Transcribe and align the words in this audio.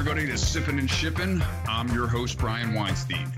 everybody, 0.00 0.26
to 0.26 0.32
Sippin' 0.32 0.78
and 0.78 0.88
Shippin'. 0.88 1.44
I'm 1.68 1.86
your 1.88 2.06
host, 2.06 2.38
Brian 2.38 2.72
Weinstein. 2.72 3.30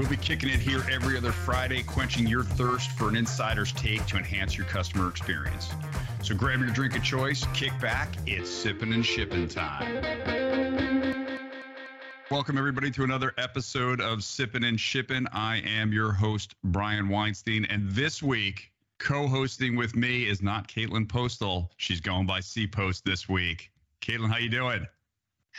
We'll 0.00 0.08
be 0.08 0.16
kicking 0.16 0.48
it 0.48 0.58
here 0.58 0.82
every 0.90 1.16
other 1.16 1.30
Friday, 1.30 1.84
quenching 1.84 2.26
your 2.26 2.42
thirst 2.42 2.90
for 2.90 3.08
an 3.08 3.14
insider's 3.14 3.70
take 3.74 4.04
to 4.06 4.16
enhance 4.16 4.56
your 4.56 4.66
customer 4.66 5.08
experience. 5.08 5.70
So 6.24 6.34
grab 6.34 6.58
your 6.58 6.70
drink 6.70 6.96
of 6.96 7.04
choice, 7.04 7.46
kick 7.54 7.70
back, 7.80 8.08
it's 8.26 8.50
Sippin' 8.50 8.92
and 8.92 9.06
Shippin' 9.06 9.46
time. 9.46 11.28
Welcome, 12.32 12.58
everybody, 12.58 12.90
to 12.90 13.04
another 13.04 13.32
episode 13.38 14.00
of 14.00 14.18
Sippin' 14.18 14.66
and 14.66 14.76
Shippin'. 14.80 15.28
I 15.32 15.58
am 15.58 15.92
your 15.92 16.10
host, 16.10 16.56
Brian 16.64 17.08
Weinstein, 17.08 17.64
and 17.66 17.88
this 17.92 18.20
week, 18.20 18.72
co-hosting 18.98 19.76
with 19.76 19.94
me 19.94 20.28
is 20.28 20.42
not 20.42 20.66
Caitlin 20.66 21.08
Postal. 21.08 21.70
She's 21.76 22.00
going 22.00 22.26
by 22.26 22.40
C 22.40 22.66
Post 22.66 23.04
this 23.04 23.28
week. 23.28 23.70
Caitlin, 24.00 24.28
how 24.30 24.38
you 24.38 24.48
doing? 24.48 24.84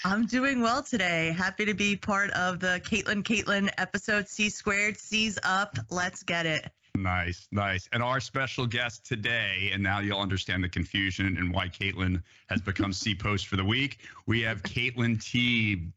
I'm 0.05 0.25
doing 0.25 0.61
well 0.61 0.81
today. 0.81 1.35
Happy 1.37 1.65
to 1.65 1.73
be 1.73 1.97
part 1.97 2.31
of 2.31 2.59
the 2.59 2.81
Caitlin 2.85 3.21
Caitlin 3.21 3.69
episode 3.77 4.29
C 4.29 4.49
squared. 4.49 4.97
C's 4.97 5.37
up. 5.43 5.77
Let's 5.89 6.23
get 6.23 6.45
it. 6.45 6.71
Nice, 6.95 7.47
nice. 7.51 7.89
And 7.91 8.01
our 8.01 8.21
special 8.21 8.65
guest 8.65 9.05
today, 9.05 9.71
and 9.73 9.83
now 9.83 9.99
you'll 9.99 10.19
understand 10.19 10.63
the 10.63 10.69
confusion 10.69 11.37
and 11.37 11.53
why 11.53 11.67
Caitlin 11.67 12.23
has 12.47 12.61
become 12.61 12.93
C 12.93 13.13
Post 13.13 13.47
for 13.47 13.57
the 13.57 13.63
week. 13.63 13.99
We 14.25 14.41
have 14.43 14.63
Caitlin 14.63 15.21
T 15.21 15.87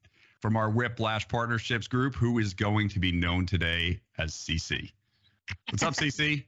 from 0.40 0.56
our 0.56 0.68
Whiplash 0.68 1.28
Partnerships 1.28 1.86
Group, 1.86 2.16
who 2.16 2.38
is 2.38 2.54
going 2.54 2.88
to 2.90 2.98
be 2.98 3.12
known 3.12 3.46
today 3.46 4.00
as 4.18 4.32
CC. 4.32 4.90
What's 5.70 5.84
up, 5.84 5.94
CC? 5.94 6.44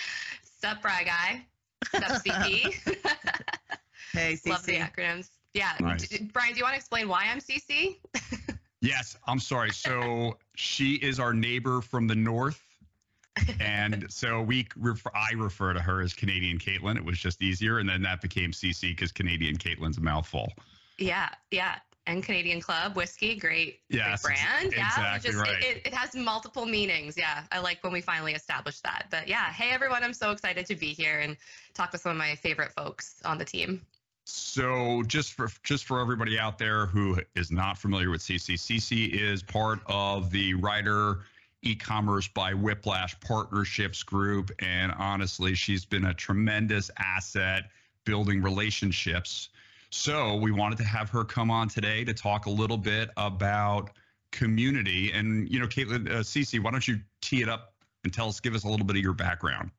Sup, 0.60 0.82
Bry 0.82 1.04
Guy. 1.04 1.46
Sup, 1.92 2.22
CP. 2.22 2.74
hey, 4.12 4.32
CC. 4.34 4.46
Love 4.50 4.66
the 4.66 4.78
acronyms. 4.78 5.28
Yeah. 5.56 5.72
Nice. 5.80 6.08
D- 6.08 6.28
Brian, 6.32 6.52
do 6.52 6.58
you 6.58 6.64
want 6.64 6.74
to 6.74 6.78
explain 6.78 7.08
why 7.08 7.24
I'm 7.30 7.38
CC? 7.40 7.96
Yes, 8.82 9.16
I'm 9.26 9.40
sorry. 9.40 9.70
So 9.72 10.36
she 10.54 10.94
is 10.96 11.18
our 11.18 11.32
neighbor 11.32 11.80
from 11.80 12.06
the 12.06 12.14
north. 12.14 12.62
And 13.58 14.04
so 14.10 14.42
we 14.42 14.68
refer, 14.76 15.10
I 15.14 15.32
refer 15.34 15.72
to 15.72 15.80
her 15.80 16.02
as 16.02 16.12
Canadian 16.12 16.58
Caitlin. 16.58 16.96
It 16.96 17.04
was 17.04 17.18
just 17.18 17.42
easier. 17.42 17.78
And 17.78 17.88
then 17.88 18.02
that 18.02 18.20
became 18.20 18.52
CC 18.52 18.90
because 18.90 19.12
Canadian 19.12 19.56
Caitlin's 19.56 19.96
a 19.96 20.02
mouthful. 20.02 20.52
yeah, 20.98 21.30
yeah. 21.50 21.76
And 22.06 22.22
Canadian 22.22 22.60
Club 22.60 22.94
whiskey, 22.94 23.34
great, 23.34 23.80
Yes, 23.88 24.22
great 24.22 24.36
brand. 24.36 24.72
yeah, 24.76 24.86
exactly 24.86 25.30
just 25.30 25.42
right. 25.42 25.58
it, 25.64 25.78
it, 25.78 25.86
it 25.86 25.94
has 25.94 26.14
multiple 26.14 26.64
meanings. 26.66 27.16
Yeah, 27.16 27.42
I 27.50 27.58
like 27.58 27.82
when 27.82 27.92
we 27.92 28.00
finally 28.02 28.34
established 28.34 28.84
that. 28.84 29.06
But 29.10 29.26
yeah, 29.26 29.46
hey 29.52 29.70
everyone, 29.72 30.04
I'm 30.04 30.12
so 30.14 30.30
excited 30.30 30.66
to 30.66 30.76
be 30.76 30.92
here 30.92 31.18
and 31.20 31.36
talk 31.74 31.90
with 31.90 32.02
some 32.02 32.12
of 32.12 32.18
my 32.18 32.36
favorite 32.36 32.70
folks 32.72 33.16
on 33.24 33.38
the 33.38 33.44
team. 33.44 33.84
So 34.28 35.04
just 35.04 35.34
for 35.34 35.48
just 35.62 35.84
for 35.84 36.00
everybody 36.00 36.36
out 36.36 36.58
there 36.58 36.86
who 36.86 37.20
is 37.36 37.52
not 37.52 37.78
familiar 37.78 38.10
with 38.10 38.22
CC, 38.22 38.54
CC 38.54 39.08
is 39.12 39.40
part 39.40 39.78
of 39.86 40.32
the 40.32 40.54
Ryder 40.54 41.20
e-commerce 41.62 42.26
by 42.26 42.52
Whiplash 42.52 43.18
partnerships 43.20 44.02
group, 44.02 44.50
and 44.58 44.92
honestly, 44.98 45.54
she's 45.54 45.84
been 45.84 46.06
a 46.06 46.14
tremendous 46.14 46.90
asset 46.98 47.70
building 48.04 48.42
relationships. 48.42 49.50
So 49.90 50.34
we 50.34 50.50
wanted 50.50 50.78
to 50.78 50.84
have 50.84 51.08
her 51.10 51.24
come 51.24 51.50
on 51.50 51.68
today 51.68 52.04
to 52.04 52.12
talk 52.12 52.46
a 52.46 52.50
little 52.50 52.78
bit 52.78 53.10
about 53.16 53.90
community. 54.32 55.12
And 55.12 55.48
you 55.48 55.60
know, 55.60 55.66
Caitlin, 55.66 56.10
uh, 56.10 56.62
why 56.62 56.70
don't 56.72 56.88
you 56.88 56.98
tee 57.20 57.42
it 57.42 57.48
up 57.48 57.74
and 58.02 58.12
tell 58.12 58.28
us, 58.28 58.40
give 58.40 58.56
us 58.56 58.64
a 58.64 58.68
little 58.68 58.86
bit 58.86 58.96
of 58.96 59.02
your 59.02 59.12
background? 59.12 59.70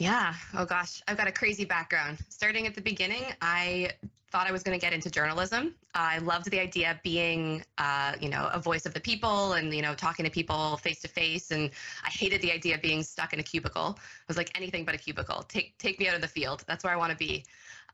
Yeah. 0.00 0.32
Oh 0.54 0.64
gosh, 0.64 1.02
I've 1.06 1.18
got 1.18 1.28
a 1.28 1.32
crazy 1.32 1.66
background. 1.66 2.20
Starting 2.30 2.66
at 2.66 2.74
the 2.74 2.80
beginning, 2.80 3.22
I 3.42 3.90
thought 4.30 4.46
I 4.46 4.52
was 4.52 4.62
going 4.62 4.78
to 4.78 4.80
get 4.80 4.94
into 4.94 5.10
journalism. 5.10 5.74
I 5.94 6.18
loved 6.18 6.50
the 6.50 6.58
idea 6.58 6.92
of 6.92 7.02
being, 7.02 7.62
uh, 7.76 8.14
you 8.18 8.30
know, 8.30 8.48
a 8.50 8.58
voice 8.58 8.86
of 8.86 8.94
the 8.94 9.00
people 9.00 9.52
and 9.54 9.74
you 9.74 9.82
know 9.82 9.94
talking 9.94 10.24
to 10.24 10.30
people 10.30 10.78
face 10.78 11.02
to 11.02 11.08
face. 11.08 11.50
And 11.50 11.70
I 12.02 12.08
hated 12.08 12.40
the 12.40 12.50
idea 12.50 12.76
of 12.76 12.80
being 12.80 13.02
stuck 13.02 13.34
in 13.34 13.40
a 13.40 13.42
cubicle. 13.42 13.98
I 13.98 14.24
was 14.26 14.38
like 14.38 14.50
anything 14.56 14.86
but 14.86 14.94
a 14.94 14.98
cubicle. 14.98 15.42
Take 15.48 15.76
take 15.76 16.00
me 16.00 16.08
out 16.08 16.14
of 16.14 16.22
the 16.22 16.28
field. 16.28 16.64
That's 16.66 16.82
where 16.82 16.94
I 16.94 16.96
want 16.96 17.10
to 17.10 17.18
be. 17.18 17.44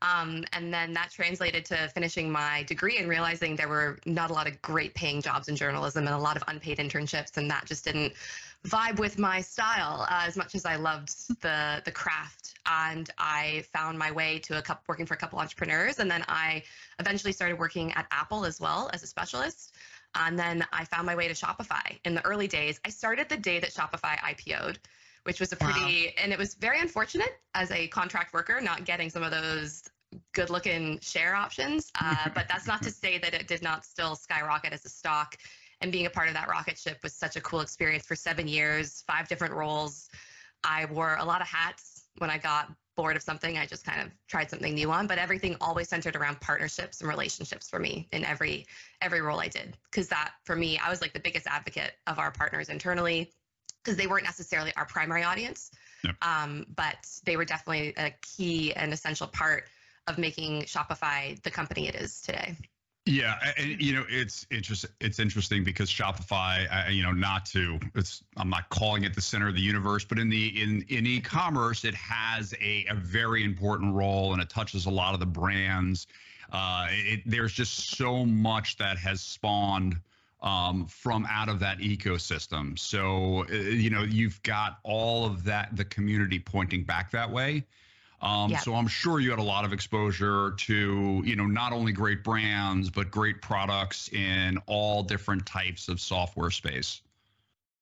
Um, 0.01 0.43
and 0.53 0.73
then 0.73 0.93
that 0.93 1.11
translated 1.11 1.65
to 1.65 1.89
finishing 1.89 2.31
my 2.31 2.63
degree 2.63 2.97
and 2.97 3.09
realizing 3.09 3.55
there 3.55 3.67
were 3.67 3.99
not 4.05 4.29
a 4.29 4.33
lot 4.33 4.47
of 4.47 4.61
great 4.61 4.93
paying 4.93 5.21
jobs 5.21 5.47
in 5.47 5.55
journalism 5.55 6.05
and 6.05 6.15
a 6.15 6.19
lot 6.19 6.37
of 6.37 6.43
unpaid 6.47 6.77
internships, 6.77 7.37
and 7.37 7.49
that 7.49 7.65
just 7.65 7.85
didn't 7.85 8.13
vibe 8.65 8.99
with 8.99 9.17
my 9.17 9.39
style 9.41 10.05
uh, 10.09 10.23
as 10.25 10.35
much 10.35 10.55
as 10.55 10.65
I 10.65 10.75
loved 10.75 11.41
the 11.41 11.81
the 11.85 11.91
craft. 11.91 12.55
And 12.65 13.09
I 13.17 13.63
found 13.73 13.97
my 13.97 14.11
way 14.11 14.39
to 14.39 14.57
a 14.57 14.61
couple 14.61 14.83
working 14.87 15.05
for 15.05 15.13
a 15.13 15.17
couple 15.17 15.39
entrepreneurs, 15.39 15.99
and 15.99 16.09
then 16.09 16.23
I 16.27 16.63
eventually 16.99 17.33
started 17.33 17.57
working 17.57 17.93
at 17.93 18.05
Apple 18.11 18.45
as 18.45 18.59
well 18.59 18.89
as 18.93 19.03
a 19.03 19.07
specialist. 19.07 19.73
And 20.15 20.37
then 20.37 20.65
I 20.71 20.85
found 20.85 21.05
my 21.05 21.15
way 21.15 21.27
to 21.27 21.33
Shopify. 21.33 21.99
In 22.05 22.15
the 22.15 22.25
early 22.25 22.47
days, 22.47 22.79
I 22.85 22.89
started 22.89 23.29
the 23.29 23.37
day 23.37 23.59
that 23.59 23.71
Shopify 23.71 24.17
IPO'd, 24.17 24.79
which 25.27 25.41
was 25.41 25.51
a 25.51 25.57
pretty 25.57 26.15
and 26.17 26.31
it 26.31 26.39
was 26.39 26.53
very 26.55 26.79
unfortunate 26.79 27.41
as 27.53 27.69
a 27.71 27.87
contract 27.89 28.33
worker 28.33 28.61
not 28.61 28.85
getting 28.85 29.09
some 29.09 29.23
of 29.23 29.31
those 29.31 29.83
good 30.33 30.49
looking 30.49 30.97
share 31.01 31.35
options. 31.35 31.91
Uh, 31.99 32.29
but 32.33 32.47
that's 32.47 32.65
not 32.65 32.81
to 32.81 32.89
say 32.89 33.17
that 33.17 33.33
it 33.33 33.45
did 33.45 33.61
not 33.61 33.83
still 33.83 34.15
skyrocket 34.15 34.71
as 34.71 34.85
a 34.85 34.89
stock 34.89 35.37
and 35.81 35.91
being 35.91 36.05
a 36.05 36.09
part 36.09 36.29
of 36.29 36.33
that 36.33 36.47
rocket 36.47 36.77
ship 36.77 36.97
was 37.03 37.13
such 37.13 37.35
a 37.35 37.41
cool 37.41 37.59
experience 37.59 38.05
for 38.05 38.15
seven 38.15 38.47
years, 38.47 39.03
five 39.05 39.27
different 39.27 39.53
roles. 39.53 40.09
I 40.63 40.85
wore 40.85 41.17
a 41.19 41.25
lot 41.25 41.41
of 41.41 41.47
hats 41.47 42.05
when 42.19 42.29
I 42.29 42.37
got 42.37 42.71
bored 42.95 43.17
of 43.17 43.21
something. 43.21 43.57
I 43.57 43.65
just 43.65 43.85
kind 43.85 44.01
of 44.01 44.07
tried 44.29 44.49
something 44.49 44.73
new 44.73 44.91
on, 44.91 45.07
but 45.07 45.19
everything 45.19 45.57
always 45.59 45.89
centered 45.89 46.15
around 46.15 46.39
partnerships 46.39 47.01
and 47.01 47.09
relationships 47.09 47.69
for 47.69 47.79
me 47.79 48.07
in 48.13 48.23
every 48.23 48.65
every 49.01 49.21
role 49.21 49.41
I 49.41 49.49
did. 49.49 49.77
Because 49.91 50.07
that 50.07 50.31
for 50.45 50.55
me, 50.55 50.79
I 50.79 50.89
was 50.89 51.01
like 51.01 51.11
the 51.11 51.19
biggest 51.19 51.47
advocate 51.47 51.91
of 52.07 52.17
our 52.17 52.31
partners 52.31 52.69
internally, 52.69 53.33
because 53.87 53.97
they 53.97 54.07
weren't 54.07 54.25
necessarily 54.25 54.73
our 54.75 54.85
primary 54.85 55.23
audience, 55.23 55.71
um, 56.21 56.65
but 56.75 57.07
they 57.23 57.37
were 57.37 57.45
definitely 57.45 57.93
a 57.97 58.11
key 58.21 58.73
and 58.73 58.91
essential 58.91 59.27
part 59.27 59.63
of 60.07 60.17
making 60.17 60.63
Shopify 60.63 61.41
the 61.43 61.51
company 61.51 61.87
it 61.87 61.95
is 61.95 62.21
today. 62.21 62.53
Yeah, 63.05 63.39
and 63.57 63.81
you 63.81 63.93
know 63.93 64.03
it's 64.09 64.45
interesting. 64.51 64.89
It's 64.99 65.19
interesting 65.19 65.63
because 65.63 65.89
Shopify, 65.89 66.67
uh, 66.69 66.89
you 66.89 67.01
know, 67.01 67.13
not 67.13 67.45
to 67.47 67.79
it's 67.95 68.21
I'm 68.35 68.49
not 68.49 68.67
calling 68.67 69.05
it 69.05 69.15
the 69.15 69.21
center 69.21 69.47
of 69.47 69.55
the 69.55 69.61
universe, 69.61 70.03
but 70.03 70.19
in 70.19 70.27
the 70.27 70.61
in 70.61 70.83
in 70.89 71.07
e-commerce, 71.07 71.85
it 71.85 71.95
has 71.95 72.53
a, 72.61 72.85
a 72.89 72.95
very 72.95 73.45
important 73.45 73.95
role 73.95 74.33
and 74.33 74.41
it 74.41 74.49
touches 74.49 74.85
a 74.87 74.89
lot 74.89 75.13
of 75.13 75.21
the 75.21 75.25
brands. 75.25 76.07
Uh, 76.51 76.87
it, 76.89 77.21
there's 77.25 77.53
just 77.53 77.95
so 77.95 78.25
much 78.25 78.75
that 78.77 78.97
has 78.97 79.21
spawned 79.21 79.97
um, 80.41 80.85
from 80.87 81.25
out 81.29 81.49
of 81.49 81.59
that 81.59 81.79
ecosystem. 81.79 82.77
So 82.77 83.45
uh, 83.49 83.53
you 83.53 83.89
know 83.89 84.03
you've 84.03 84.41
got 84.43 84.79
all 84.83 85.25
of 85.25 85.45
that 85.45 85.75
the 85.75 85.85
community 85.85 86.39
pointing 86.39 86.83
back 86.83 87.11
that 87.11 87.31
way. 87.31 87.65
Um, 88.21 88.49
Yeah. 88.49 88.59
So 88.59 88.73
I'm 88.73 88.87
sure 88.87 89.19
you 89.19 89.29
had 89.29 89.39
a 89.39 89.43
lot 89.43 89.63
of 89.63 89.73
exposure 89.73 90.53
to, 90.57 91.21
you 91.23 91.35
know, 91.35 91.45
not 91.45 91.71
only 91.71 91.91
great 91.91 92.23
brands 92.23 92.89
but 92.89 93.11
great 93.11 93.41
products 93.41 94.09
in 94.09 94.57
all 94.65 95.03
different 95.03 95.45
types 95.45 95.87
of 95.87 95.99
software 95.99 96.51
space. 96.51 97.01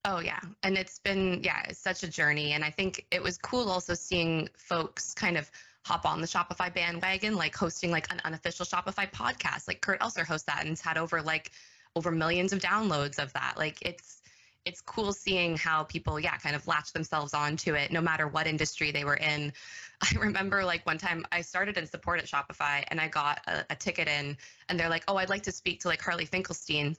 Oh 0.07 0.19
yeah, 0.19 0.39
and 0.61 0.77
it's 0.77 0.99
been 0.99 1.41
yeah, 1.43 1.63
it's 1.67 1.79
such 1.79 2.03
a 2.03 2.07
journey, 2.07 2.51
and 2.51 2.63
I 2.63 2.69
think 2.69 3.05
it 3.09 3.23
was 3.23 3.39
cool 3.39 3.69
also 3.69 3.95
seeing 3.95 4.49
folks 4.55 5.15
kind 5.15 5.35
of 5.35 5.49
hop 5.83 6.05
on 6.05 6.21
the 6.21 6.27
Shopify 6.27 6.71
bandwagon, 6.71 7.35
like 7.35 7.55
hosting 7.55 7.89
like 7.89 8.11
an 8.11 8.21
unofficial 8.23 8.67
Shopify 8.67 9.11
podcast. 9.11 9.67
Like 9.67 9.81
Kurt 9.81 10.01
Elster 10.01 10.23
hosts 10.23 10.45
that, 10.45 10.61
and 10.61 10.73
it's 10.73 10.81
had 10.81 10.99
over 10.99 11.23
like 11.23 11.51
over 11.95 12.11
millions 12.11 12.53
of 12.53 12.59
downloads 12.59 13.19
of 13.19 13.31
that. 13.33 13.55
Like 13.57 13.77
it's 13.81 14.21
it's 14.65 14.81
cool 14.81 15.13
seeing 15.13 15.55
how 15.55 15.83
people 15.83 16.19
yeah 16.19 16.37
kind 16.37 16.55
of 16.55 16.67
latch 16.67 16.91
themselves 16.91 17.33
onto 17.33 17.75
it, 17.75 17.91
no 17.91 18.01
matter 18.01 18.27
what 18.27 18.47
industry 18.47 18.91
they 18.91 19.03
were 19.03 19.17
in. 19.17 19.53
I 20.01 20.17
remember 20.17 20.65
like 20.65 20.85
one 20.85 20.97
time 20.97 21.25
I 21.31 21.41
started 21.41 21.77
in 21.77 21.87
support 21.87 22.19
at 22.19 22.25
Shopify, 22.25 22.83
and 22.89 22.99
I 22.99 23.07
got 23.07 23.39
a, 23.47 23.65
a 23.69 23.75
ticket 23.75 24.07
in, 24.07 24.37
and 24.67 24.79
they're 24.79 24.89
like, 24.89 25.03
oh, 25.07 25.17
I'd 25.17 25.29
like 25.29 25.43
to 25.43 25.51
speak 25.51 25.79
to 25.81 25.87
like 25.87 26.01
Harley 26.01 26.25
Finkelstein. 26.25 26.97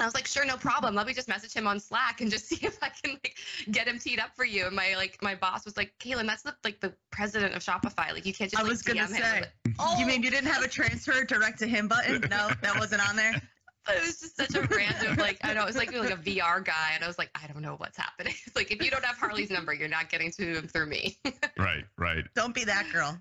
I 0.00 0.04
was 0.04 0.14
like, 0.14 0.26
sure, 0.26 0.46
no 0.46 0.56
problem. 0.56 0.94
Let 0.94 1.08
me 1.08 1.12
just 1.12 1.28
message 1.28 1.52
him 1.52 1.66
on 1.66 1.80
Slack 1.80 2.20
and 2.20 2.30
just 2.30 2.46
see 2.48 2.64
if 2.64 2.78
I 2.82 2.88
can 2.88 3.12
like 3.12 3.36
get 3.70 3.88
him 3.88 3.98
teed 3.98 4.20
up 4.20 4.30
for 4.36 4.44
you. 4.44 4.66
And 4.66 4.76
my 4.76 4.94
like 4.96 5.18
my 5.22 5.34
boss 5.34 5.64
was 5.64 5.76
like, 5.76 5.92
Kaylin, 5.98 6.26
that's 6.26 6.42
the 6.42 6.54
like 6.62 6.80
the 6.80 6.94
president 7.10 7.54
of 7.54 7.62
Shopify. 7.62 8.12
Like 8.12 8.24
you 8.24 8.32
can't 8.32 8.50
just 8.50 8.60
I 8.60 8.62
like, 8.62 8.70
was 8.70 8.82
gonna 8.82 9.00
DM. 9.00 9.08
Say. 9.08 9.40
like, 9.40 9.52
oh, 9.80 9.98
You 9.98 10.06
mean 10.06 10.20
oh. 10.20 10.24
you 10.24 10.30
didn't 10.30 10.50
have 10.50 10.62
a 10.62 10.68
transfer 10.68 11.24
direct 11.24 11.58
to 11.60 11.66
him 11.66 11.88
button? 11.88 12.20
No, 12.30 12.48
that 12.62 12.78
wasn't 12.78 13.06
on 13.08 13.16
there. 13.16 13.34
but 13.88 13.96
it 14.02 14.06
was 14.06 14.20
just 14.20 14.36
such 14.36 14.54
a 14.54 14.62
random 14.74 15.16
like 15.16 15.38
I 15.42 15.54
know 15.54 15.62
it 15.62 15.66
was 15.66 15.76
like 15.76 15.92
like 15.92 16.10
a 16.10 16.16
VR 16.16 16.64
guy, 16.64 16.92
and 16.94 17.02
I 17.02 17.06
was 17.08 17.18
like, 17.18 17.30
I 17.34 17.46
don't 17.46 17.62
know 17.62 17.74
what's 17.78 17.96
happening. 17.96 18.34
It's 18.46 18.54
like 18.56 18.70
if 18.70 18.82
you 18.84 18.90
don't 18.90 19.04
have 19.04 19.16
Harley's 19.16 19.50
number, 19.50 19.72
you're 19.72 19.88
not 19.88 20.10
getting 20.10 20.30
to 20.32 20.58
him 20.58 20.68
through 20.68 20.86
me. 20.86 21.18
Right, 21.58 21.84
right. 21.96 22.24
Don't 22.36 22.54
be 22.54 22.62
that 22.64 22.86
girl. 22.92 23.18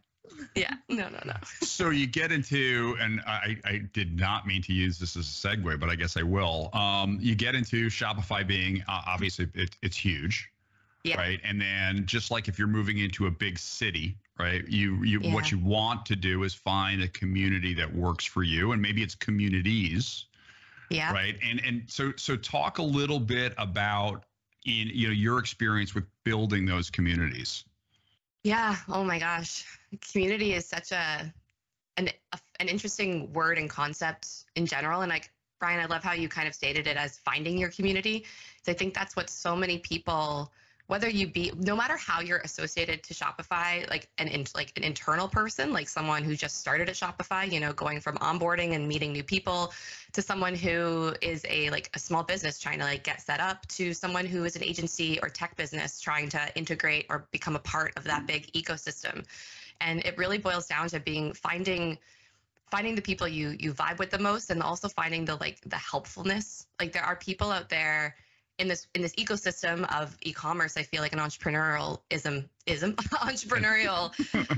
yeah, 0.55 0.73
no, 0.89 1.09
no, 1.09 1.19
no. 1.25 1.33
so 1.61 1.89
you 1.89 2.05
get 2.05 2.31
into, 2.31 2.95
and 2.99 3.19
I, 3.25 3.57
I 3.65 3.81
did 3.93 4.15
not 4.19 4.45
mean 4.45 4.61
to 4.63 4.73
use 4.73 4.99
this 4.99 5.15
as 5.15 5.25
a 5.25 5.47
segue, 5.47 5.79
but 5.79 5.89
I 5.89 5.95
guess 5.95 6.17
I 6.17 6.21
will. 6.21 6.69
Um, 6.73 7.17
you 7.19 7.33
get 7.33 7.55
into 7.55 7.87
Shopify 7.87 8.45
being 8.45 8.83
uh, 8.87 9.01
obviously 9.07 9.47
it, 9.55 9.75
it's 9.81 9.97
huge, 9.97 10.49
Yeah. 11.03 11.17
right? 11.17 11.39
And 11.43 11.59
then 11.59 12.05
just 12.05 12.29
like 12.29 12.47
if 12.47 12.59
you're 12.59 12.67
moving 12.67 12.99
into 12.99 13.25
a 13.25 13.31
big 13.31 13.57
city, 13.57 14.17
right? 14.37 14.67
You 14.67 15.03
you 15.03 15.19
what 15.31 15.51
you 15.51 15.57
want 15.57 16.05
to 16.07 16.15
do 16.15 16.43
is 16.43 16.53
find 16.53 17.01
a 17.01 17.07
community 17.07 17.73
that 17.75 17.91
works 17.93 18.25
for 18.25 18.43
you, 18.43 18.73
and 18.73 18.81
maybe 18.81 19.01
it's 19.01 19.15
communities, 19.15 20.26
Yeah. 20.89 21.11
Right. 21.11 21.37
And 21.43 21.61
and 21.65 21.83
so 21.87 22.13
so 22.15 22.35
talk 22.35 22.77
a 22.77 22.83
little 22.83 23.19
bit 23.19 23.53
about 23.57 24.25
in 24.65 24.89
you 24.93 25.07
know 25.07 25.13
your 25.13 25.39
experience 25.39 25.93
with 25.95 26.05
building 26.23 26.65
those 26.65 26.89
communities. 26.89 27.65
Yeah. 28.43 28.75
Oh 28.87 29.03
my 29.03 29.19
gosh. 29.19 29.65
Community 30.11 30.53
is 30.53 30.65
such 30.65 30.91
a 30.91 31.33
an 31.97 32.09
a, 32.33 32.39
an 32.59 32.67
interesting 32.67 33.31
word 33.33 33.57
and 33.57 33.69
concept 33.69 34.45
in 34.55 34.65
general. 34.65 35.01
And 35.01 35.09
like 35.09 35.31
Brian, 35.59 35.79
I 35.79 35.85
love 35.85 36.03
how 36.03 36.13
you 36.13 36.29
kind 36.29 36.47
of 36.47 36.53
stated 36.53 36.87
it 36.87 36.97
as 36.97 37.17
finding 37.17 37.57
your 37.57 37.69
community. 37.69 38.25
So 38.63 38.71
I 38.71 38.75
think 38.75 38.93
that's 38.93 39.15
what 39.15 39.29
so 39.29 39.55
many 39.55 39.79
people 39.79 40.51
whether 40.87 41.09
you 41.09 41.27
be 41.27 41.51
no 41.57 41.75
matter 41.75 41.97
how 41.97 42.21
you're 42.21 42.39
associated 42.39 43.03
to 43.03 43.13
Shopify, 43.13 43.87
like 43.89 44.07
an 44.17 44.29
in, 44.29 44.45
like 44.55 44.71
an 44.77 44.83
internal 44.83 45.27
person, 45.27 45.73
like 45.73 45.89
someone 45.89 46.23
who 46.23 46.35
just 46.35 46.59
started 46.59 46.87
at 46.87 46.95
Shopify, 46.95 47.49
you 47.51 47.59
know, 47.59 47.73
going 47.73 47.99
from 47.99 48.17
onboarding 48.17 48.73
and 48.73 48.87
meeting 48.87 49.11
new 49.11 49.23
people 49.23 49.73
to 50.13 50.21
someone 50.21 50.55
who 50.55 51.13
is 51.21 51.45
a 51.49 51.69
like 51.71 51.89
a 51.93 51.99
small 51.99 52.23
business 52.23 52.57
trying 52.57 52.79
to 52.79 52.85
like 52.85 53.03
get 53.03 53.21
set 53.21 53.41
up 53.41 53.67
to 53.67 53.93
someone 53.93 54.25
who 54.25 54.45
is 54.45 54.55
an 54.55 54.63
agency 54.63 55.19
or 55.21 55.27
tech 55.27 55.57
business 55.57 55.99
trying 55.99 56.29
to 56.29 56.39
integrate 56.57 57.05
or 57.09 57.27
become 57.31 57.57
a 57.57 57.59
part 57.59 57.91
of 57.97 58.05
that 58.05 58.25
big 58.25 58.51
ecosystem. 58.53 59.25
And 59.81 59.99
it 60.05 60.17
really 60.17 60.37
boils 60.37 60.67
down 60.67 60.87
to 60.89 61.01
being 61.01 61.33
finding 61.33 61.97
finding 62.71 62.95
the 62.95 63.01
people 63.01 63.27
you 63.27 63.55
you 63.59 63.73
vibe 63.73 63.99
with 63.99 64.09
the 64.09 64.19
most 64.19 64.51
and 64.51 64.63
also 64.63 64.87
finding 64.87 65.25
the 65.25 65.35
like 65.35 65.59
the 65.65 65.75
helpfulness. 65.75 66.67
Like 66.79 66.93
there 66.93 67.03
are 67.03 67.17
people 67.17 67.51
out 67.51 67.67
there 67.67 68.15
in 68.59 68.67
this 68.67 68.87
in 68.95 69.01
this 69.01 69.13
ecosystem 69.15 69.85
of 69.95 70.17
e-commerce 70.21 70.77
i 70.77 70.83
feel 70.83 71.01
like 71.01 71.13
an 71.13 71.19
entrepreneurial 71.19 71.99
ism 72.09 72.49
ism 72.65 72.93
entrepreneurial 72.95 74.11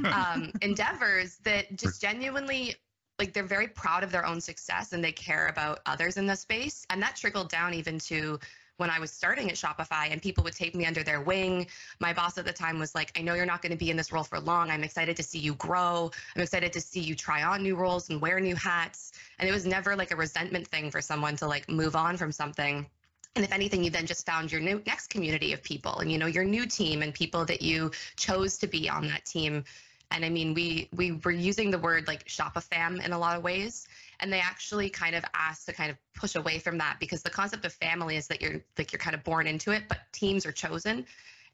um, 0.13 0.51
endeavors 0.61 1.37
that 1.43 1.75
just 1.75 2.01
genuinely 2.01 2.75
like 3.17 3.33
they're 3.33 3.43
very 3.43 3.67
proud 3.67 4.03
of 4.03 4.11
their 4.11 4.25
own 4.25 4.39
success 4.39 4.93
and 4.93 5.03
they 5.03 5.11
care 5.11 5.47
about 5.47 5.79
others 5.85 6.17
in 6.17 6.25
the 6.25 6.35
space 6.35 6.85
and 6.89 7.01
that 7.01 7.15
trickled 7.15 7.49
down 7.49 7.73
even 7.73 7.99
to 7.99 8.39
when 8.77 8.89
I 8.89 8.97
was 8.97 9.11
starting 9.11 9.49
at 9.49 9.57
Shopify 9.57 10.09
and 10.09 10.21
people 10.21 10.41
would 10.45 10.55
take 10.55 10.73
me 10.73 10.85
under 10.85 11.03
their 11.03 11.19
wing. 11.19 11.67
My 11.99 12.13
boss 12.13 12.37
at 12.37 12.45
the 12.45 12.53
time 12.53 12.79
was 12.79 12.95
like, 12.95 13.11
I 13.19 13.21
know 13.21 13.33
you're 13.33 13.45
not 13.45 13.61
going 13.61 13.73
to 13.73 13.77
be 13.77 13.91
in 13.91 13.97
this 13.97 14.13
role 14.13 14.23
for 14.23 14.39
long. 14.39 14.71
I'm 14.71 14.85
excited 14.85 15.17
to 15.17 15.23
see 15.23 15.37
you 15.37 15.55
grow. 15.55 16.09
I'm 16.33 16.41
excited 16.41 16.71
to 16.71 16.79
see 16.79 17.01
you 17.01 17.13
try 17.13 17.43
on 17.43 17.61
new 17.61 17.75
roles 17.75 18.09
and 18.09 18.21
wear 18.21 18.39
new 18.39 18.55
hats. 18.55 19.11
And 19.37 19.49
it 19.49 19.51
was 19.51 19.65
never 19.65 19.97
like 19.97 20.11
a 20.11 20.15
resentment 20.15 20.65
thing 20.69 20.89
for 20.91 21.01
someone 21.01 21.35
to 21.37 21.45
like 21.45 21.67
move 21.69 21.97
on 21.97 22.15
from 22.15 22.31
something 22.31 22.87
and 23.35 23.45
if 23.45 23.51
anything 23.53 23.83
you 23.83 23.89
then 23.89 24.05
just 24.05 24.25
found 24.25 24.51
your 24.51 24.61
new 24.61 24.81
next 24.85 25.07
community 25.07 25.53
of 25.53 25.63
people 25.63 25.99
and 25.99 26.11
you 26.11 26.17
know 26.17 26.25
your 26.25 26.43
new 26.43 26.65
team 26.65 27.01
and 27.01 27.13
people 27.13 27.45
that 27.45 27.61
you 27.61 27.91
chose 28.15 28.57
to 28.57 28.67
be 28.67 28.89
on 28.89 29.07
that 29.07 29.25
team. 29.25 29.63
And 30.11 30.25
i 30.25 30.29
mean 30.29 30.53
we 30.53 30.89
we 30.95 31.13
were 31.23 31.31
using 31.31 31.69
the 31.69 31.77
word 31.77 32.07
like 32.07 32.25
shopifam 32.25 33.03
in 33.05 33.11
a 33.13 33.19
lot 33.19 33.37
of 33.37 33.43
ways. 33.43 33.87
And 34.19 34.33
they 34.33 34.39
actually 34.39 34.89
kind 34.89 35.15
of 35.15 35.23
asked 35.33 35.67
to 35.67 35.73
kind 35.73 35.91
of 35.91 35.97
push 36.13 36.35
away 36.35 36.59
from 36.59 36.77
that 36.79 36.97
because 36.99 37.21
the 37.21 37.29
concept 37.29 37.63
of 37.65 37.73
family 37.73 38.17
is 38.17 38.27
that 38.27 38.41
you're 38.41 38.61
like 38.77 38.91
you're 38.91 38.99
kind 38.99 39.15
of 39.15 39.23
born 39.23 39.47
into 39.47 39.71
it 39.71 39.83
but 39.87 39.99
teams 40.11 40.45
are 40.45 40.51
chosen. 40.51 41.05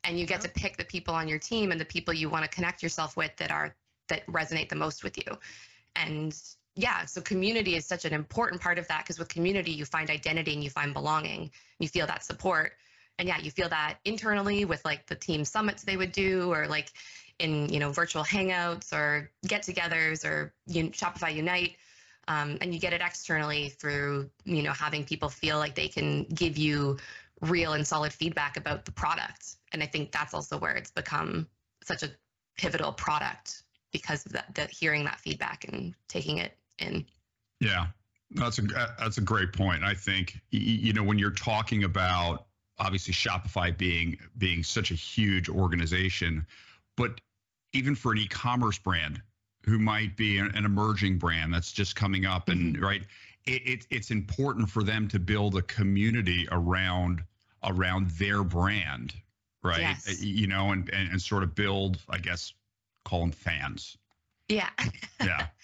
And 0.03 0.19
you 0.19 0.25
get 0.27 0.41
to 0.41 0.49
pick 0.49 0.77
the 0.77 0.85
people 0.85 1.15
on 1.15 1.27
your 1.27 1.39
team 1.39 1.71
and 1.71 1.81
the 1.81 1.85
people 1.85 2.13
you 2.13 2.29
want 2.29 2.43
to 2.43 2.49
connect 2.49 2.83
yourself 2.83 3.17
with 3.17 3.35
that 3.37 3.51
are 3.51 3.75
that 4.07 4.25
resonate 4.27 4.69
the 4.69 4.75
most 4.75 5.03
with 5.03 5.17
you. 5.17 5.37
And 5.95 6.37
yeah, 6.75 7.05
so 7.05 7.21
community 7.21 7.75
is 7.75 7.85
such 7.85 8.03
an 8.03 8.13
important 8.13 8.61
part 8.61 8.77
of 8.77 8.87
that 8.89 9.03
because 9.03 9.17
with 9.17 9.29
community, 9.29 9.71
you 9.71 9.85
find 9.85 10.09
identity 10.09 10.53
and 10.53 10.63
you 10.63 10.69
find 10.69 10.93
belonging. 10.93 11.51
You 11.79 11.87
feel 11.87 12.05
that 12.07 12.23
support. 12.23 12.73
And 13.17 13.29
yeah, 13.29 13.39
you 13.39 13.49
feel 13.49 13.69
that 13.69 13.99
internally 14.03 14.65
with 14.65 14.83
like 14.83 15.05
the 15.05 15.15
team 15.15 15.45
summits 15.45 15.83
they 15.83 15.95
would 15.95 16.11
do 16.11 16.51
or 16.51 16.67
like 16.67 16.91
in, 17.39 17.69
you 17.69 17.79
know, 17.79 17.91
virtual 17.91 18.23
hangouts 18.23 18.91
or 18.91 19.31
get 19.47 19.63
togethers 19.63 20.25
or 20.25 20.53
you 20.67 20.89
Shopify 20.89 21.33
Unite. 21.33 21.77
Um, 22.27 22.57
and 22.59 22.73
you 22.73 22.79
get 22.79 22.91
it 22.91 23.01
externally 23.01 23.69
through, 23.69 24.29
you 24.43 24.63
know, 24.63 24.73
having 24.73 25.05
people 25.05 25.29
feel 25.29 25.59
like 25.59 25.75
they 25.75 25.87
can 25.87 26.23
give 26.23 26.57
you 26.57 26.97
real 27.41 27.73
and 27.73 27.85
solid 27.85 28.11
feedback 28.11 28.57
about 28.57 28.83
the 28.83 28.91
product. 28.91 29.57
And 29.71 29.81
I 29.81 29.85
think 29.85 30.11
that's 30.11 30.33
also 30.33 30.57
where 30.57 30.75
it's 30.75 30.91
become 30.91 31.47
such 31.83 32.03
a 32.03 32.09
pivotal 32.57 32.91
product 32.91 33.63
because 33.91 34.25
of 34.25 34.33
that, 34.33 34.53
that 34.55 34.71
hearing 34.71 35.05
that 35.05 35.19
feedback 35.19 35.65
and 35.71 35.93
taking 36.09 36.39
it 36.39 36.57
in. 36.79 37.05
Yeah, 37.59 37.87
that's 38.31 38.59
a 38.59 38.63
that's 38.99 39.17
a 39.17 39.21
great 39.21 39.53
point. 39.53 39.83
I 39.83 39.93
think 39.93 40.39
you 40.51 40.93
know 40.93 41.03
when 41.03 41.17
you're 41.17 41.31
talking 41.31 41.83
about 41.83 42.45
obviously 42.77 43.13
Shopify 43.13 43.75
being 43.77 44.17
being 44.37 44.63
such 44.63 44.91
a 44.91 44.95
huge 44.95 45.49
organization, 45.49 46.45
but 46.97 47.19
even 47.73 47.95
for 47.95 48.13
an 48.13 48.17
e-commerce 48.19 48.77
brand 48.77 49.21
who 49.65 49.79
might 49.79 50.15
be 50.15 50.37
an, 50.37 50.55
emerging 50.55 51.17
brand 51.17 51.53
that's 51.53 51.71
just 51.71 51.95
coming 51.95 52.25
up 52.25 52.49
and 52.49 52.75
mm-hmm. 52.75 52.83
right 52.83 53.01
it, 53.45 53.61
it, 53.67 53.87
it's 53.89 54.11
important 54.11 54.69
for 54.69 54.83
them 54.83 55.07
to 55.07 55.19
build 55.19 55.55
a 55.55 55.61
community 55.63 56.47
around 56.51 57.23
around 57.63 58.09
their 58.11 58.43
brand 58.43 59.13
right 59.63 59.81
yes. 59.81 60.21
you 60.23 60.47
know 60.47 60.71
and, 60.71 60.89
and 60.93 61.09
and 61.09 61.21
sort 61.21 61.43
of 61.43 61.55
build 61.55 61.97
i 62.09 62.17
guess 62.17 62.53
call 63.03 63.19
them 63.19 63.31
fans 63.31 63.97
yeah 64.47 64.69
yeah 65.21 65.47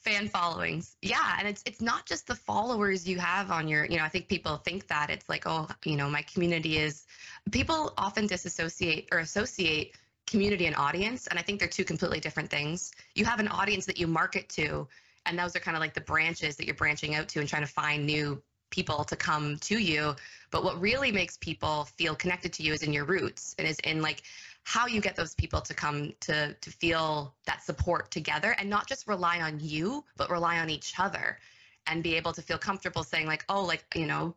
fan 0.00 0.28
followings. 0.28 0.96
Yeah, 1.02 1.36
and 1.38 1.46
it's 1.46 1.62
it's 1.66 1.80
not 1.80 2.06
just 2.06 2.26
the 2.26 2.34
followers 2.34 3.06
you 3.06 3.18
have 3.18 3.50
on 3.50 3.68
your, 3.68 3.84
you 3.84 3.98
know, 3.98 4.04
I 4.04 4.08
think 4.08 4.28
people 4.28 4.56
think 4.56 4.86
that 4.88 5.10
it's 5.10 5.28
like, 5.28 5.44
oh, 5.46 5.68
you 5.84 5.96
know, 5.96 6.08
my 6.08 6.22
community 6.22 6.78
is 6.78 7.04
people 7.50 7.92
often 7.98 8.26
disassociate 8.26 9.08
or 9.12 9.18
associate 9.18 9.94
community 10.26 10.66
and 10.66 10.76
audience, 10.76 11.26
and 11.26 11.38
I 11.38 11.42
think 11.42 11.58
they're 11.58 11.68
two 11.68 11.84
completely 11.84 12.20
different 12.20 12.50
things. 12.50 12.92
You 13.14 13.24
have 13.24 13.40
an 13.40 13.48
audience 13.48 13.84
that 13.86 13.98
you 13.98 14.06
market 14.06 14.48
to, 14.50 14.88
and 15.26 15.38
those 15.38 15.54
are 15.54 15.60
kind 15.60 15.76
of 15.76 15.80
like 15.80 15.94
the 15.94 16.00
branches 16.00 16.56
that 16.56 16.66
you're 16.66 16.74
branching 16.74 17.14
out 17.14 17.28
to 17.28 17.40
and 17.40 17.48
trying 17.48 17.62
to 17.62 17.72
find 17.72 18.06
new 18.06 18.42
people 18.70 19.04
to 19.04 19.16
come 19.16 19.56
to 19.58 19.78
you. 19.78 20.14
But 20.50 20.64
what 20.64 20.80
really 20.80 21.12
makes 21.12 21.36
people 21.36 21.84
feel 21.96 22.14
connected 22.14 22.52
to 22.54 22.62
you 22.62 22.72
is 22.72 22.82
in 22.82 22.92
your 22.92 23.04
roots 23.04 23.54
and 23.58 23.66
is 23.66 23.78
in 23.84 24.00
like 24.00 24.22
how 24.64 24.86
you 24.86 25.00
get 25.00 25.16
those 25.16 25.34
people 25.34 25.60
to 25.60 25.74
come 25.74 26.12
to 26.20 26.54
to 26.54 26.70
feel 26.70 27.34
that 27.46 27.62
support 27.62 28.10
together 28.10 28.54
and 28.58 28.68
not 28.68 28.86
just 28.86 29.06
rely 29.06 29.40
on 29.40 29.58
you 29.60 30.04
but 30.16 30.30
rely 30.30 30.58
on 30.58 30.70
each 30.70 30.94
other 30.98 31.38
and 31.86 32.02
be 32.02 32.14
able 32.14 32.32
to 32.32 32.42
feel 32.42 32.58
comfortable 32.58 33.02
saying 33.02 33.26
like 33.26 33.44
oh 33.48 33.64
like 33.64 33.84
you 33.94 34.06
know 34.06 34.34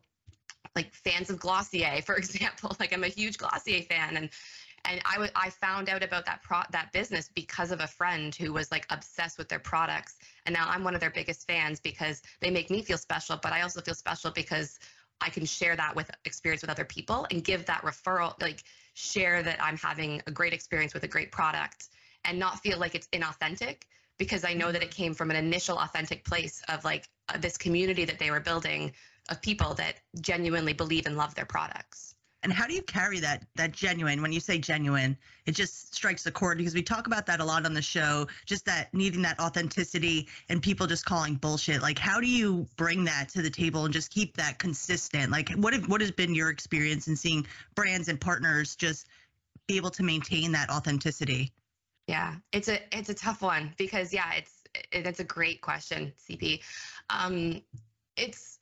like 0.74 0.92
fans 0.92 1.30
of 1.30 1.38
Glossier 1.38 2.02
for 2.02 2.14
example 2.16 2.76
like 2.80 2.92
I'm 2.92 3.04
a 3.04 3.08
huge 3.08 3.38
Glossier 3.38 3.82
fan. 3.82 4.16
And 4.16 4.30
and 4.86 5.00
I, 5.06 5.14
w- 5.14 5.30
I 5.34 5.48
found 5.48 5.88
out 5.88 6.02
about 6.02 6.26
that 6.26 6.42
pro- 6.42 6.60
that 6.70 6.92
business 6.92 7.30
because 7.34 7.70
of 7.70 7.80
a 7.80 7.86
friend 7.86 8.34
who 8.34 8.52
was 8.52 8.70
like 8.70 8.84
obsessed 8.90 9.38
with 9.38 9.48
their 9.48 9.58
products. 9.58 10.16
And 10.44 10.54
now 10.54 10.66
I'm 10.68 10.84
one 10.84 10.94
of 10.94 11.00
their 11.00 11.10
biggest 11.10 11.46
fans 11.46 11.80
because 11.80 12.20
they 12.40 12.50
make 12.50 12.68
me 12.70 12.82
feel 12.82 12.98
special 12.98 13.38
but 13.42 13.52
I 13.52 13.62
also 13.62 13.80
feel 13.80 13.94
special 13.94 14.30
because 14.30 14.78
I 15.20 15.30
can 15.30 15.46
share 15.46 15.74
that 15.76 15.96
with 15.96 16.10
experience 16.26 16.60
with 16.60 16.70
other 16.70 16.84
people 16.84 17.26
and 17.30 17.42
give 17.42 17.64
that 17.66 17.80
referral, 17.82 18.38
like 18.42 18.62
share 18.94 19.42
that 19.42 19.62
I'm 19.62 19.76
having 19.76 20.22
a 20.26 20.30
great 20.30 20.52
experience 20.52 20.94
with 20.94 21.04
a 21.04 21.08
great 21.08 21.30
product 21.30 21.88
and 22.24 22.38
not 22.38 22.60
feel 22.60 22.78
like 22.78 22.94
it's 22.94 23.08
inauthentic 23.08 23.82
because 24.18 24.44
I 24.44 24.54
know 24.54 24.72
that 24.72 24.82
it 24.82 24.90
came 24.90 25.14
from 25.14 25.30
an 25.30 25.36
initial 25.36 25.78
authentic 25.78 26.24
place 26.24 26.62
of 26.68 26.84
like 26.84 27.08
uh, 27.28 27.38
this 27.38 27.56
community 27.56 28.04
that 28.04 28.18
they 28.18 28.30
were 28.30 28.40
building 28.40 28.92
of 29.30 29.42
people 29.42 29.74
that 29.74 29.96
genuinely 30.20 30.72
believe 30.72 31.06
and 31.06 31.16
love 31.16 31.34
their 31.34 31.44
products. 31.44 32.13
And 32.44 32.52
how 32.52 32.66
do 32.66 32.74
you 32.74 32.82
carry 32.82 33.20
that 33.20 33.42
that 33.56 33.72
genuine? 33.72 34.20
When 34.20 34.32
you 34.32 34.38
say 34.38 34.58
genuine, 34.58 35.16
it 35.46 35.52
just 35.52 35.94
strikes 35.94 36.26
a 36.26 36.30
chord 36.30 36.58
because 36.58 36.74
we 36.74 36.82
talk 36.82 37.06
about 37.06 37.24
that 37.26 37.40
a 37.40 37.44
lot 37.44 37.64
on 37.64 37.72
the 37.72 37.82
show. 37.82 38.26
Just 38.44 38.66
that 38.66 38.92
needing 38.92 39.22
that 39.22 39.40
authenticity 39.40 40.28
and 40.50 40.62
people 40.62 40.86
just 40.86 41.06
calling 41.06 41.36
bullshit. 41.36 41.80
Like, 41.80 41.98
how 41.98 42.20
do 42.20 42.26
you 42.26 42.66
bring 42.76 43.02
that 43.04 43.30
to 43.30 43.42
the 43.42 43.50
table 43.50 43.86
and 43.86 43.94
just 43.94 44.10
keep 44.10 44.36
that 44.36 44.58
consistent? 44.58 45.32
Like, 45.32 45.50
what 45.52 45.72
have, 45.72 45.88
what 45.88 46.02
has 46.02 46.10
been 46.10 46.34
your 46.34 46.50
experience 46.50 47.08
in 47.08 47.16
seeing 47.16 47.46
brands 47.74 48.08
and 48.08 48.20
partners 48.20 48.76
just 48.76 49.08
be 49.66 49.76
able 49.78 49.90
to 49.90 50.02
maintain 50.02 50.52
that 50.52 50.68
authenticity? 50.68 51.50
Yeah, 52.06 52.34
it's 52.52 52.68
a 52.68 52.78
it's 52.96 53.08
a 53.08 53.14
tough 53.14 53.40
one 53.40 53.72
because 53.78 54.12
yeah, 54.12 54.34
it's 54.34 54.52
it, 54.74 55.06
it's 55.06 55.20
a 55.20 55.24
great 55.24 55.62
question, 55.62 56.12
CP. 56.28 56.60
Um, 57.08 57.62
it's 58.16 58.58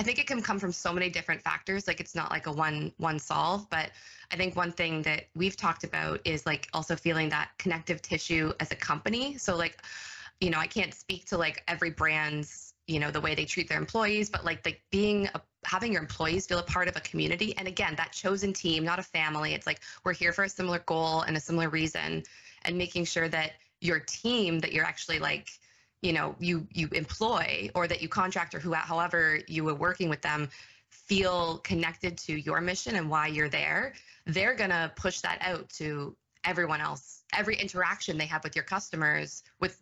I 0.00 0.02
think 0.02 0.18
it 0.18 0.26
can 0.26 0.40
come 0.40 0.58
from 0.58 0.72
so 0.72 0.94
many 0.94 1.10
different 1.10 1.42
factors. 1.42 1.86
Like 1.86 2.00
it's 2.00 2.14
not 2.14 2.30
like 2.30 2.46
a 2.46 2.52
one 2.52 2.90
one 2.96 3.18
solve, 3.18 3.68
but 3.68 3.90
I 4.32 4.36
think 4.36 4.56
one 4.56 4.72
thing 4.72 5.02
that 5.02 5.26
we've 5.34 5.58
talked 5.58 5.84
about 5.84 6.20
is 6.24 6.46
like 6.46 6.68
also 6.72 6.96
feeling 6.96 7.28
that 7.28 7.50
connective 7.58 8.00
tissue 8.00 8.50
as 8.60 8.72
a 8.72 8.76
company. 8.76 9.36
So 9.36 9.54
like, 9.56 9.76
you 10.40 10.48
know, 10.48 10.58
I 10.58 10.66
can't 10.66 10.94
speak 10.94 11.26
to 11.26 11.36
like 11.36 11.62
every 11.68 11.90
brand's, 11.90 12.72
you 12.86 12.98
know, 12.98 13.10
the 13.10 13.20
way 13.20 13.34
they 13.34 13.44
treat 13.44 13.68
their 13.68 13.76
employees, 13.76 14.30
but 14.30 14.42
like 14.42 14.64
like 14.64 14.80
being 14.90 15.28
a 15.34 15.42
having 15.66 15.92
your 15.92 16.00
employees 16.00 16.46
feel 16.46 16.60
a 16.60 16.62
part 16.62 16.88
of 16.88 16.96
a 16.96 17.00
community 17.00 17.54
and 17.58 17.68
again 17.68 17.94
that 17.94 18.10
chosen 18.12 18.50
team 18.50 18.82
not 18.82 18.98
a 18.98 19.02
family 19.02 19.52
it's 19.52 19.66
like 19.66 19.80
we're 20.04 20.14
here 20.14 20.32
for 20.32 20.44
a 20.44 20.48
similar 20.48 20.78
goal 20.86 21.20
and 21.20 21.36
a 21.36 21.40
similar 21.40 21.68
reason 21.68 22.22
and 22.62 22.78
making 22.78 23.04
sure 23.04 23.28
that 23.28 23.52
your 23.82 24.00
team 24.00 24.58
that 24.60 24.72
you're 24.72 24.86
actually 24.86 25.18
like 25.18 25.50
you 26.02 26.12
know 26.12 26.34
you 26.38 26.66
you 26.72 26.88
employ 26.92 27.70
or 27.74 27.86
that 27.86 28.00
you 28.00 28.08
contract 28.08 28.54
or 28.54 28.60
who 28.60 28.72
however 28.72 29.40
you 29.46 29.64
were 29.64 29.74
working 29.74 30.08
with 30.08 30.22
them 30.22 30.48
feel 30.88 31.58
connected 31.58 32.16
to 32.16 32.40
your 32.40 32.60
mission 32.60 32.96
and 32.96 33.08
why 33.08 33.26
you're 33.26 33.48
there 33.48 33.92
they're 34.26 34.54
going 34.54 34.70
to 34.70 34.92
push 34.96 35.20
that 35.20 35.38
out 35.40 35.68
to 35.70 36.16
everyone 36.44 36.80
else. 36.80 37.22
Every 37.32 37.56
interaction 37.56 38.18
they 38.18 38.26
have 38.26 38.44
with 38.44 38.56
your 38.56 38.64
customers 38.64 39.42
with 39.60 39.78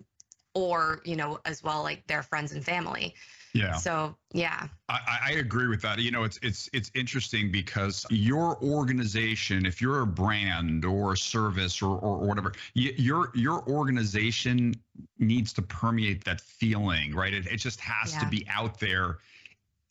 or 0.55 1.03
you 1.05 1.15
know 1.15 1.39
as 1.45 1.63
well 1.63 1.83
like 1.83 2.07
their 2.07 2.23
friends 2.23 2.53
and 2.53 2.65
family 2.65 3.15
Yeah. 3.59 3.75
so 3.75 4.17
yeah 4.33 4.69
I, 4.89 5.19
I 5.27 5.31
agree 5.33 5.69
with 5.69 5.83
that. 5.83 5.99
You 5.99 6.11
know, 6.11 6.25
it's 6.25 6.39
it's 6.43 6.71
it's 6.73 6.91
interesting 6.95 7.51
because 7.53 8.07
your 8.09 8.63
organization, 8.63 9.67
if 9.67 9.83
you're 9.83 10.01
a 10.01 10.07
brand 10.07 10.85
or 10.85 11.13
a 11.13 11.17
service 11.17 11.83
or 11.83 11.99
or, 11.99 12.19
whatever, 12.19 12.53
y- 12.75 12.95
your 12.97 13.31
your 13.35 13.69
organization 13.69 14.75
needs 15.19 15.53
to 15.55 15.63
permeate 15.63 16.25
that 16.25 16.41
feeling, 16.41 17.15
right? 17.15 17.35
It, 17.35 17.47
it 17.47 17.59
just 17.59 17.81
has 17.81 18.17
to 18.17 18.27
be 18.27 18.47
out 18.49 18.81
there. 18.81 19.19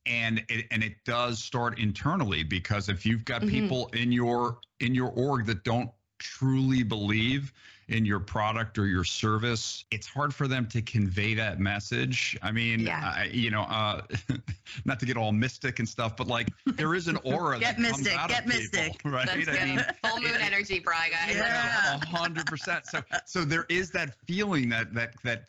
And 0.07 0.43
it, 0.49 0.65
and 0.71 0.83
it 0.83 0.95
does 1.05 1.37
start 1.43 1.77
internally 1.77 2.43
because 2.43 2.87
if 2.89 3.05
you've 3.05 3.25
got 3.25 3.41
Mhm. 3.41 3.49
people 3.49 3.87
in 3.93 4.11
your 4.11 4.59
in 4.79 4.95
your 4.95 5.09
org 5.11 5.45
that 5.47 5.63
don't 5.63 5.91
truly 6.17 6.81
believe 6.83 7.53
in 7.89 8.03
your 8.05 8.19
product 8.19 8.77
or 8.77 8.85
your 8.85 9.03
service, 9.05 9.85
it's 9.91 10.05
hard 10.07 10.33
for 10.35 10.47
them 10.47 10.67
to 10.67 10.81
convey 10.81 11.33
that 11.33 11.59
message. 11.59 12.37
I 12.41 12.51
mean, 12.51 12.81
Yeah. 12.81 13.13
I, 13.15 13.29
you 13.31 13.49
know, 13.49 13.61
uh, 13.61 14.01
not 14.85 14.99
to 14.99 15.05
get 15.05 15.15
all 15.15 15.31
mystic 15.31 15.79
and 15.79 15.87
stuff, 15.87 16.17
but 16.17 16.27
like 16.27 16.49
there 16.65 16.95
is 16.95 17.07
an 17.07 17.17
aura 17.23 17.59
Get 17.61 17.77
that 17.77 17.83
comes 17.83 17.99
mystic, 17.99 18.19
out 18.19 18.29
get 18.29 18.45
of 18.45 18.51
people, 18.51 18.79
mystic. 18.81 19.01
right? 19.05 19.25
that's 19.25 19.47
I 19.59 19.65
mean, 19.65 19.85
full 20.03 20.19
moon 20.21 20.33
it- 20.35 20.41
energy 20.41 20.79
bry 20.79 21.09
guys 21.09 21.35
Yeah. 21.35 21.95
a 22.01 22.05
hundred 22.05 22.45
percent. 22.45 22.85
So, 22.87 22.99
so 23.25 23.45
there 23.45 23.65
is 23.69 23.91
that 23.91 24.15
feeling 24.25 24.67
that 24.69 24.93
that 24.93 25.13
that 25.23 25.43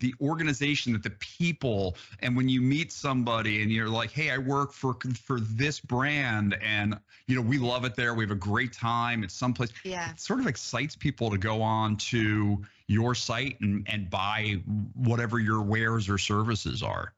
the 0.00 0.14
organization, 0.20 0.92
that 0.94 1.02
the 1.02 1.10
people, 1.10 1.96
and 2.20 2.36
when 2.36 2.48
you 2.48 2.60
meet 2.60 2.90
somebody 2.90 3.62
and 3.62 3.70
you're 3.70 3.88
like, 3.88 4.10
"Hey, 4.10 4.30
I 4.30 4.38
work 4.38 4.72
for 4.72 4.96
for 5.24 5.40
this 5.40 5.80
brand, 5.80 6.58
and 6.62 6.98
you 7.26 7.36
know 7.36 7.42
we 7.42 7.58
love 7.58 7.84
it 7.84 7.94
there. 7.94 8.14
We 8.14 8.24
have 8.24 8.30
a 8.30 8.34
great 8.34 8.72
time. 8.72 9.22
It's 9.22 9.34
someplace." 9.34 9.70
yeah 9.84 10.10
It 10.10 10.20
sort 10.20 10.40
of 10.40 10.46
excites 10.46 10.96
people 10.96 11.30
to 11.30 11.38
go 11.38 11.62
on 11.62 11.96
to 11.96 12.62
your 12.86 13.14
site 13.14 13.60
and 13.60 13.86
and 13.88 14.10
buy 14.10 14.60
whatever 14.94 15.38
your 15.38 15.62
wares 15.62 16.08
or 16.08 16.18
services 16.18 16.82
are. 16.82 17.12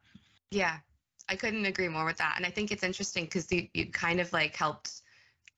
Yeah, 0.50 0.78
I 1.28 1.36
couldn't 1.36 1.64
agree 1.64 1.88
more 1.88 2.04
with 2.04 2.18
that. 2.18 2.34
And 2.36 2.44
I 2.44 2.50
think 2.50 2.70
it's 2.70 2.82
interesting 2.82 3.24
because 3.24 3.50
you, 3.50 3.68
you 3.72 3.86
kind 3.86 4.20
of 4.20 4.32
like 4.32 4.54
helped 4.54 5.02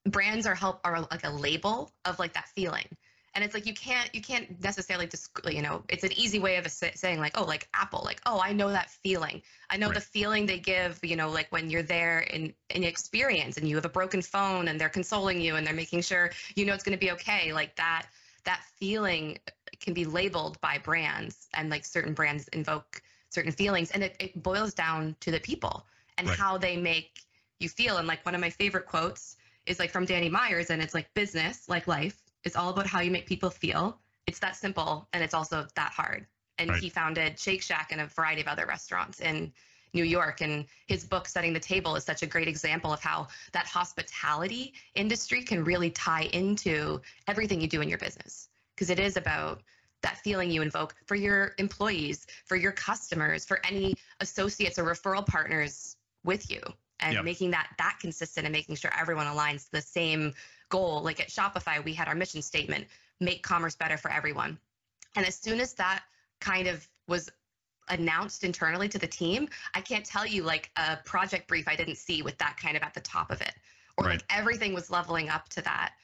brands 0.07 0.47
are 0.47 0.55
help 0.55 0.81
are 0.85 1.01
like 1.01 1.25
a 1.25 1.31
label 1.31 1.93
of 2.05 2.19
like 2.19 2.35
that 2.35 2.49
feeling. 2.49 2.87
And 3.35 3.45
it's 3.45 3.55
like 3.55 3.67
you 3.67 3.75
can't 3.75 4.15
you 4.15 4.21
can't 4.23 4.63
necessarily 4.63 5.07
just 5.07 5.31
you 5.51 5.63
know 5.63 5.83
it's 5.89 6.05
an 6.05 6.13
easy 6.13 6.39
way 6.39 6.57
of 6.57 6.71
sa- 6.71 6.87
saying 6.95 7.19
like 7.21 7.39
oh 7.39 7.45
like 7.45 7.69
Apple 7.75 8.03
like 8.05 8.21
oh 8.27 8.41
I 8.43 8.53
know 8.53 8.71
that 8.71 8.91
feeling 8.91 9.43
I 9.71 9.77
know 9.77 9.89
Right. 9.89 9.95
the 9.95 10.01
feeling 10.01 10.47
they 10.47 10.59
give 10.59 11.01
you 11.03 11.17
know 11.17 11.31
like 11.31 11.51
when 11.51 11.71
you're 11.71 11.83
there 11.83 12.21
in 12.21 12.55
in 12.71 12.85
experience 12.85 13.57
and 13.57 13.69
you 13.69 13.77
have 13.77 13.85
a 13.85 13.89
broken 13.91 14.23
phone 14.23 14.69
and 14.69 14.81
they're 14.81 14.89
consoling 14.89 15.41
you 15.41 15.57
and 15.57 15.67
they're 15.67 15.75
making 15.75 16.03
sure 16.03 16.31
you 16.57 16.65
know 16.65 16.75
it's 16.75 16.85
going 16.85 16.97
to 16.97 17.05
be 17.07 17.13
okay 17.13 17.53
like 17.53 17.75
that 17.77 18.07
that 18.45 18.63
feeling 18.79 19.39
can 19.81 19.95
be 19.95 20.05
labeled 20.05 20.61
by 20.61 20.79
brands 20.79 21.49
and 21.55 21.71
like 21.71 21.85
certain 21.85 22.15
brands 22.15 22.49
invoke 22.49 23.03
certain 23.31 23.53
feelings 23.53 23.91
and 23.93 24.03
it, 24.05 24.17
it 24.21 24.43
boils 24.43 24.75
down 24.75 25.17
to 25.21 25.31
the 25.31 25.41
people 25.41 25.87
and 26.19 26.29
Right. 26.29 26.39
how 26.39 26.57
they 26.57 26.77
make 26.77 27.23
you 27.61 27.69
feel 27.69 27.99
and 27.99 28.07
like 28.07 28.25
one 28.25 28.35
of 28.35 28.41
my 28.41 28.51
favorite 28.51 28.87
quotes 28.87 29.37
is 29.67 29.79
like 29.81 29.91
from 29.91 30.05
danny 30.05 30.29
myers 30.29 30.71
and 30.71 30.83
it's 30.83 30.95
like 30.95 31.13
business 31.15 31.69
like 31.69 31.89
life 31.89 32.24
is 32.45 32.57
all 32.57 32.71
about 32.71 32.87
how 32.87 33.01
you 33.01 33.11
make 33.11 33.27
people 33.27 33.51
feel. 33.51 33.99
It's 34.27 34.39
that 34.39 34.57
simple 34.57 35.09
and 35.13 35.23
it's 35.23 35.35
also 35.35 35.67
that 35.75 35.93
hard. 35.93 36.27
And 36.59 36.71
Right. 36.71 36.83
he 36.83 36.89
founded 36.89 37.39
shake 37.39 37.63
shack 37.63 37.91
and 37.91 38.01
a 38.01 38.07
variety 38.07 38.41
of 38.41 38.49
other 38.49 38.67
restaurants 38.67 39.21
in 39.21 39.53
new 39.93 40.05
york 40.05 40.41
and 40.41 40.67
his 40.89 41.05
book 41.05 41.29
setting 41.29 41.53
the 41.53 41.61
table 41.61 41.95
is 41.95 42.03
such 42.03 42.23
a 42.23 42.27
great 42.27 42.49
example 42.49 42.93
of 42.93 43.01
how 43.01 43.29
that 43.53 43.65
hospitality 43.65 44.75
industry 44.97 45.41
can 45.41 45.63
really 45.63 45.89
tie 45.91 46.29
into 46.33 47.01
everything 47.29 47.61
you 47.61 47.69
do 47.69 47.81
in 47.81 47.89
your 47.89 47.99
business. 47.99 48.49
Because 48.75 48.91
it 48.91 48.99
is 48.99 49.17
about 49.17 49.63
that 50.03 50.19
feeling 50.19 50.51
you 50.51 50.63
invoke 50.63 50.95
for 51.07 51.15
your 51.15 51.55
employees, 51.59 52.27
for 52.45 52.57
your 52.57 52.73
customers, 52.73 53.45
for 53.45 53.61
any 53.65 53.95
associates 54.21 54.79
or 54.79 54.85
referral 54.85 55.25
partners 55.25 55.97
with 56.25 56.51
you 56.51 56.61
and 57.01 57.15
Yep. 57.15 57.25
making 57.25 57.51
that 57.51 57.69
that 57.79 57.99
consistent 58.01 58.47
and 58.47 58.53
making 58.53 58.77
sure 58.77 58.91
everyone 58.99 59.27
aligns 59.27 59.67
to 59.67 59.73
the 59.73 59.83
same 59.83 60.35
goal. 60.69 61.03
Like 61.03 61.21
at 61.21 61.29
Shopify, 61.29 61.85
we 61.85 61.93
had 61.93 62.09
our 62.09 62.15
mission 62.15 62.43
statement, 62.43 62.87
make 63.21 63.43
commerce 63.43 63.75
better 63.75 63.97
for 63.97 64.11
everyone. 64.11 64.59
And 65.17 65.27
as 65.27 65.37
soon 65.37 65.61
as 65.61 65.75
that 65.75 66.05
kind 66.41 66.67
of 66.67 66.89
was 67.07 67.31
announced 67.89 68.45
internally 68.45 68.89
to 68.89 68.99
the 68.99 69.07
team, 69.07 69.49
I 69.75 69.81
can't 69.81 70.05
tell 70.05 70.27
you 70.27 70.43
like 70.43 70.71
a 70.77 70.97
project 71.05 71.49
brief 71.49 71.69
I 71.69 71.77
didn't 71.77 71.97
see 71.97 72.23
with 72.23 72.39
that 72.39 72.57
kind 72.57 72.77
of 72.77 72.83
at 72.83 72.95
the 72.95 73.01
top 73.01 73.31
of 73.31 73.41
it. 73.41 73.55
Or 73.97 74.07
Right. 74.07 74.13
like 74.15 74.25
everything 74.31 74.75
was 74.75 74.91
leveling 74.91 75.29
up 75.29 75.49
to 75.51 75.63
that. 75.63 75.95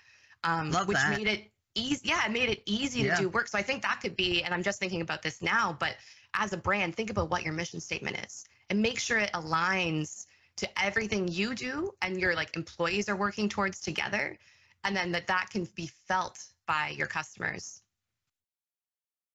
Um, 0.44 0.70
Love 0.70 0.88
which 0.88 0.99
that. 0.99 1.18
made 1.18 1.26
it 1.26 1.50
easy. 1.75 2.09
Yeah, 2.09 2.25
it 2.25 2.30
made 2.30 2.50
it 2.50 2.62
easy 2.66 3.00
Yeah. 3.00 3.16
to 3.16 3.23
do 3.23 3.28
work. 3.28 3.49
So 3.49 3.59
I 3.59 3.62
think 3.62 3.82
that 3.82 4.00
could 4.00 4.16
be, 4.16 4.42
and 4.42 4.52
I'm 4.52 4.62
just 4.62 4.78
thinking 4.78 5.00
about 5.00 5.23
this 5.23 5.40
now, 5.42 5.73
but 5.73 5.97
as 6.35 6.52
a 6.52 6.56
brand, 6.56 6.94
think 6.94 7.11
about 7.11 7.30
what 7.30 7.42
your 7.42 7.52
mission 7.52 7.80
statement 7.80 8.16
is 8.25 8.44
and 8.68 8.80
make 8.80 8.99
sure 9.00 9.18
it 9.18 9.32
aligns 9.32 10.26
to 10.61 10.83
everything 10.83 11.26
you 11.29 11.55
do 11.55 11.93
and 12.02 12.21
your 12.21 12.35
like 12.35 12.57
employees 12.57 13.09
are 13.09 13.17
working 13.17 13.49
towards 13.49 13.81
together. 13.81 14.38
And 14.85 14.97
then 14.97 15.12
that 15.12 15.26
that 15.26 15.49
can 15.50 15.69
be 15.75 15.90
felt 16.09 16.43
by 16.67 16.95
your 16.97 17.07
customers. 17.07 17.83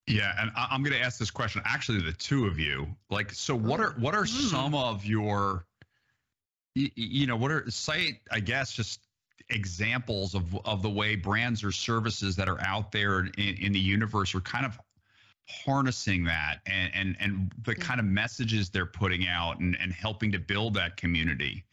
Yeah, 0.08 0.34
and 0.40 0.52
I- 0.56 0.68
I'm 0.72 0.84
going 0.84 0.98
to 0.98 1.02
ask 1.02 1.20
this 1.20 1.32
question 1.32 1.62
actually 1.66 2.02
the 2.02 2.14
two 2.14 2.46
of 2.46 2.60
you. 2.60 2.88
Like, 3.10 3.32
so 3.32 3.56
what 3.56 3.80
are 3.80 3.92
mm-hmm. 3.92 4.02
what 4.02 4.16
are 4.16 4.26
some 4.26 4.74
mm. 4.74 4.84
of 4.84 5.06
your, 5.06 5.66
you 6.74 7.28
know, 7.28 7.36
what 7.36 7.52
are 7.52 7.70
cite 7.70 8.22
I 8.32 8.40
guess 8.40 8.72
just 8.72 9.02
examples 9.50 10.34
of 10.34 10.56
of 10.66 10.82
the 10.82 10.90
way 10.90 11.16
brands 11.16 11.64
or 11.64 11.72
services 11.72 12.36
that 12.36 12.50
are 12.50 12.60
out 12.62 12.92
there 12.92 13.20
in, 13.38 13.58
in 13.62 13.72
the 13.74 13.80
universe 13.80 14.34
are 14.34 14.42
kind 14.42 14.66
of 14.66 14.80
harnessing 15.48 16.24
that 16.24 16.60
and 16.66 16.92
and 16.96 17.16
and 17.20 17.52
the 17.64 17.76
Mm. 17.76 17.82
kind 17.82 18.00
of 18.00 18.06
messages 18.06 18.70
they're 18.70 18.86
putting 18.86 19.28
out 19.28 19.60
and 19.60 19.78
and 19.80 19.94
helping 19.94 20.32
to 20.32 20.40
build 20.40 20.74
that 20.76 20.98
community. 20.98 21.64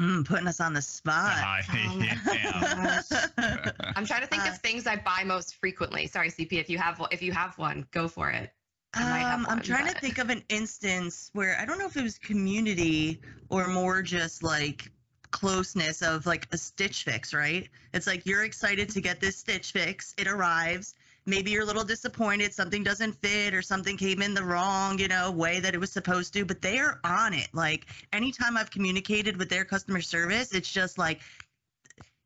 Mm, 0.00 0.24
putting 0.24 0.46
us 0.46 0.60
on 0.60 0.72
the 0.72 0.80
spot. 0.82 1.36
I- 1.44 1.62
Um, 1.88 2.00
yeah. 2.00 3.02
I'm 3.96 4.06
trying 4.06 4.22
to 4.22 4.26
think 4.26 4.46
Uh, 4.46 4.50
of 4.50 4.58
things 4.58 4.86
I 4.86 4.96
buy 4.96 5.24
most 5.24 5.56
frequently. 5.56 6.06
Sorry, 6.06 6.30
CP, 6.30 6.58
if 6.58 6.70
you 6.70 6.78
have 6.78 6.98
one- 6.98 7.10
if 7.12 7.20
you 7.22 7.32
have 7.32 7.58
one, 7.58 7.86
go 7.90 8.08
for 8.08 8.30
it. 8.30 8.52
I 8.94 9.04
might 9.08 9.18
have 9.18 9.40
Um, 9.40 9.46
I'm 9.46 9.56
one, 9.58 9.62
trying 9.62 9.92
to 9.92 10.00
think 10.00 10.18
of 10.18 10.30
an 10.30 10.42
instance 10.48 11.30
where 11.32 11.58
I 11.60 11.64
don't 11.64 11.78
know 11.78 11.86
if 11.86 11.96
it 11.96 12.02
was 12.02 12.18
community 12.18 13.20
or 13.48 13.66
more 13.68 14.02
just 14.02 14.42
like 14.42 14.90
closeness 15.30 16.02
of 16.02 16.26
like 16.26 16.48
a 16.52 16.58
stitch 16.58 17.04
fix, 17.04 17.32
right? 17.34 17.68
It's 17.92 18.06
like 18.06 18.24
you're 18.26 18.44
excited 18.44 18.88
to 18.90 19.00
get 19.00 19.20
this 19.20 19.36
stitch 19.36 19.70
fix, 19.72 20.14
it 20.18 20.26
arrives. 20.26 20.94
Maybe 21.26 21.50
you're 21.50 21.62
a 21.62 21.66
little 21.66 21.84
disappointed, 21.84 22.52
something 22.54 22.82
doesn't 22.82 23.12
fit 23.14 23.54
or 23.54 23.62
something 23.62 23.96
came 23.96 24.22
in 24.22 24.34
the 24.34 24.42
wrong, 24.42 24.98
you 24.98 25.08
know, 25.08 25.30
way 25.30 25.60
that 25.60 25.74
it 25.74 25.78
was 25.78 25.92
supposed 25.92 26.32
to, 26.34 26.44
but 26.44 26.60
they 26.62 26.78
are 26.78 26.98
on 27.04 27.34
it. 27.34 27.48
Like 27.52 27.86
anytime 28.12 28.56
I've 28.56 28.70
communicated 28.70 29.36
with 29.36 29.48
their 29.48 29.64
customer 29.64 30.00
service, 30.00 30.54
it's 30.54 30.70
just 30.70 30.98
like 30.98 31.20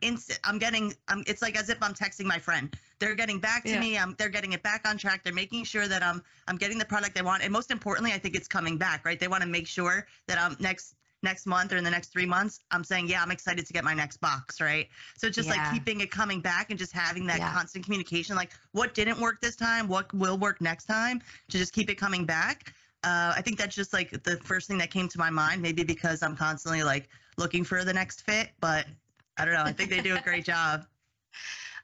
instant 0.01 0.39
i'm 0.45 0.59
getting 0.59 0.93
i'm 1.09 1.25
it's 1.27 1.41
like 1.41 1.57
as 1.57 1.71
if 1.71 1.79
i'm 1.83 1.95
texting 1.95 2.25
my 2.25 2.39
friend 2.39 2.77
they're 2.99 3.15
getting 3.15 3.39
back 3.39 3.65
to 3.65 3.71
Yeah. 3.71 3.81
me 3.81 3.97
um, 3.97 4.15
they're 4.19 4.29
getting 4.29 4.53
it 4.53 4.63
back 4.63 4.87
on 4.87 4.99
track 4.99 5.25
they're 5.25 5.33
making 5.33 5.65
sure 5.65 5.89
that 5.89 6.03
i'm 6.03 6.23
i'm 6.47 6.57
getting 6.57 6.79
the 6.79 6.85
product 6.85 7.15
they 7.15 7.23
want 7.23 7.43
and 7.43 7.53
most 7.53 7.71
importantly 7.71 8.13
i 8.13 8.19
think 8.19 8.35
it's 8.35 8.49
coming 8.49 8.77
back 8.77 9.05
right 9.05 9.19
they 9.19 9.29
want 9.29 9.43
to 9.43 9.49
make 9.49 9.67
sure 9.67 10.07
that 10.27 10.39
i'm 10.39 10.57
next 10.61 10.97
next 11.25 11.47
month 11.47 11.73
or 11.73 11.77
in 11.77 11.83
the 11.85 11.91
next 11.91 12.13
three 12.13 12.27
months 12.27 12.61
i'm 12.71 12.85
saying 12.85 13.09
yeah 13.09 13.21
i'm 13.23 13.31
excited 13.33 13.67
to 13.67 13.73
get 13.73 13.83
my 13.83 13.95
next 13.95 14.19
box 14.19 14.61
right 14.61 14.89
so 15.17 15.27
it's 15.27 15.35
just 15.37 15.49
Yeah. 15.49 15.57
like 15.57 15.73
keeping 15.73 16.01
it 16.01 16.11
coming 16.11 16.41
back 16.41 16.71
and 16.71 16.79
just 16.79 16.93
having 16.93 17.27
that 17.27 17.39
Yeah. 17.39 17.53
constant 17.53 17.85
communication 17.85 18.37
like 18.37 18.53
what 18.73 18.95
didn't 18.95 19.19
work 19.21 19.41
this 19.41 19.57
time 19.57 19.89
what 19.89 20.13
will 20.15 20.39
work 20.39 20.61
next 20.61 20.85
time 20.85 21.21
to 21.49 21.59
just 21.59 21.73
keep 21.73 21.91
it 21.91 21.97
coming 21.97 22.25
back 22.25 22.73
uh, 23.03 23.33
i 23.37 23.41
think 23.43 23.59
that's 23.59 23.75
just 23.75 23.93
like 23.93 24.11
the 24.23 24.37
first 24.39 24.69
thing 24.69 24.79
that 24.79 24.91
came 24.91 25.09
to 25.09 25.19
my 25.19 25.31
mind 25.31 25.61
maybe 25.61 25.83
because 25.83 26.23
i'm 26.23 26.37
constantly 26.37 26.83
like 26.83 27.09
looking 27.39 27.65
for 27.65 27.83
the 27.85 27.93
next 27.93 28.23
fit 28.23 28.51
but 28.61 28.87
i 29.39 29.45
don't 29.45 29.55
know 29.55 29.65
i 29.65 29.73
think 29.73 29.91
they 29.91 30.01
do 30.01 30.15
a 30.15 30.21
great 30.21 30.45
job 30.55 30.85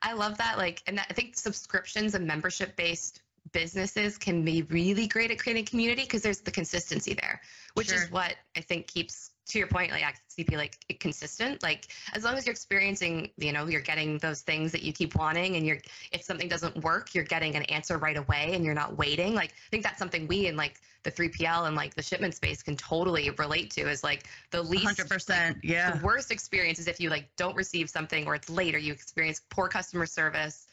I 0.03 0.13
love 0.15 0.39
that. 0.39 0.57
Like, 0.57 0.83
and 0.87 0.99
I 0.99 1.13
think 1.13 1.37
subscriptions 1.37 2.15
and 2.15 2.27
membership 2.27 2.75
based 2.77 3.21
businesses 3.53 4.17
can 4.19 4.45
be 4.45 4.63
really 4.63 5.07
great 5.07 5.31
at 5.31 5.39
creating 5.39 5.65
community 5.65 6.03
because 6.03 6.23
there's 6.23 6.41
the 6.41 6.51
consistency 6.51 7.15
there, 7.15 7.41
which 7.75 7.89
Sure. 7.89 7.97
is 7.97 8.11
what 8.11 8.37
I 8.57 8.61
think 8.61 8.87
keeps, 8.87 9.30
to 9.51 9.59
your 9.59 9.67
point, 9.69 9.91
like 9.91 10.17
CP, 10.29 10.57
like 10.57 10.79
consistent. 11.01 11.63
Like, 11.63 11.89
as 12.15 12.25
long 12.25 12.37
as 12.37 12.47
you're 12.47 12.53
experiencing, 12.53 13.31
you 13.37 13.53
know, 13.53 13.67
you're 13.67 13.81
getting 13.81 14.19
those 14.19 14.43
things 14.43 14.73
that 14.73 14.83
you 14.83 14.93
keep 14.93 15.15
wanting, 15.15 15.57
and 15.57 15.67
you're, 15.67 15.79
if 16.13 16.23
something 16.23 16.49
doesn't 16.49 16.83
work, 16.83 17.15
you're 17.15 17.25
getting 17.25 17.55
an 17.57 17.63
answer 17.65 17.99
right 17.99 18.17
away 18.17 18.53
and 18.55 18.65
you're 18.65 18.75
not 18.75 18.97
waiting. 18.97 19.35
Like, 19.35 19.51
I 19.51 19.71
think 19.71 19.83
that's 19.83 19.99
something 19.99 20.27
we 20.27 20.47
in 20.47 20.57
like 20.57 20.81
the 21.03 21.11
3PL 21.11 21.67
and 21.67 21.77
like 21.77 21.95
the 21.95 22.03
shipment 22.03 22.35
space 22.35 22.63
can 22.63 22.77
totally 22.77 23.31
relate 23.31 23.71
to 23.71 23.89
is 23.89 24.05
like 24.05 24.27
the 24.51 24.63
least 24.63 24.99
100% 24.99 25.57
yeah 25.63 25.93
the 25.93 26.05
worst 26.05 26.31
experience 26.31 26.79
is 26.79 26.87
if 26.87 27.01
you 27.01 27.09
like 27.09 27.31
don't 27.39 27.57
receive 27.57 27.89
something 27.89 28.27
or 28.27 28.35
it's 28.35 28.51
late 28.51 28.75
or 28.75 28.79
you 28.79 28.93
experience 28.93 29.41
poor 29.49 29.67
customer 29.67 30.05
service 30.05 30.67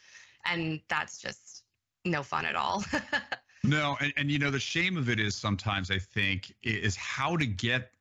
and 0.43 0.81
that's 0.89 1.22
just 1.22 1.63
no 2.03 2.22
fun 2.22 2.43
at 2.43 2.57
all 2.57 2.84
No, 3.67 3.98
and, 4.00 4.13
and 4.15 4.31
you 4.31 4.39
know 4.39 4.50
the 4.50 4.60
shame 4.60 4.98
of 4.98 5.10
it 5.10 5.19
is 5.19 5.36
sometimes 5.36 5.91
I 5.91 6.00
think 6.00 6.53
is 6.63 6.96
how 6.96 7.36
to 7.38 7.46
get. 7.46 7.91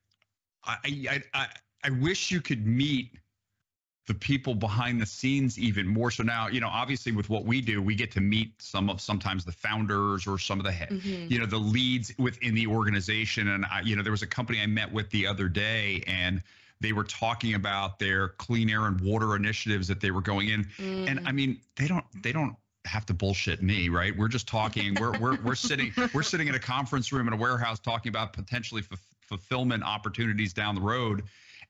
I 0.67 1.23
I 1.35 1.47
I, 1.85 1.91
wish 1.91 2.31
you 2.31 2.41
could 2.41 2.67
meet 2.67 3.11
the 4.07 4.15
people 4.15 4.55
behind 4.55 5.01
the 5.01 5.07
scenes 5.07 5.59
even 5.59 5.87
more. 5.87 6.11
So 6.11 6.23
now 6.23 6.49
you 6.49 6.61
know 6.61 6.69
obviously 6.69 7.13
with 7.13 7.29
what 7.29 7.45
we 7.45 7.61
do 7.61 7.83
we 7.83 7.95
get 7.95 8.11
to 8.13 8.21
meet 8.21 8.61
some 8.63 8.89
of 8.89 9.01
sometimes 9.01 9.45
the 9.45 9.53
founders 9.53 10.27
or 10.27 10.39
some 10.39 10.61
of 10.61 10.65
the 10.65 10.73
Mhm. 10.73 11.31
you 11.31 11.39
know 11.39 11.47
the 11.47 11.59
leads 11.59 12.13
within 12.19 12.55
the 12.55 12.67
organization. 12.67 13.49
And 13.49 13.65
I, 13.67 13.81
you 13.81 13.97
know 13.97 14.03
there 14.03 14.13
was 14.13 14.23
a 14.23 14.27
company 14.27 14.61
i 14.61 14.67
met 14.67 14.93
with 14.93 15.11
the 15.11 15.27
other 15.27 15.49
day 15.49 16.03
and 16.07 16.43
they 16.81 16.93
were 16.93 17.05
talking 17.05 17.55
about 17.55 17.99
their 17.99 18.29
clean 18.29 18.69
air 18.71 18.87
and 18.87 19.01
water 19.01 19.35
initiatives 19.35 19.89
that 19.89 20.01
they 20.01 20.11
were 20.11 20.21
going 20.23 20.49
in. 20.51 20.69
And 21.07 21.19
Mm. 21.21 21.29
i 21.29 21.33
mean 21.33 21.61
they 21.77 21.89
don't 21.89 22.05
they 22.23 22.33
don't 22.33 22.55
have 22.85 23.05
to 23.07 23.15
bullshit 23.15 23.61
me 23.65 23.89
right? 23.89 24.17
We're 24.17 24.29
just 24.29 24.47
talking. 24.47 24.95
We're 24.95 25.19
we're, 25.19 25.43
we're 25.43 25.55
sitting 25.57 25.93
we're 26.13 26.23
sitting 26.23 26.47
in 26.47 26.55
a 26.55 26.61
conference 26.61 27.11
room 27.13 27.27
in 27.27 27.33
a 27.35 27.37
warehouse 27.37 27.81
talking 27.81 28.11
about 28.11 28.33
potentially 28.33 28.83
f- 28.93 29.01
fulfillment 29.27 29.83
opportunities 29.85 30.53
down 30.53 30.75
the 30.75 30.81
road 30.81 31.23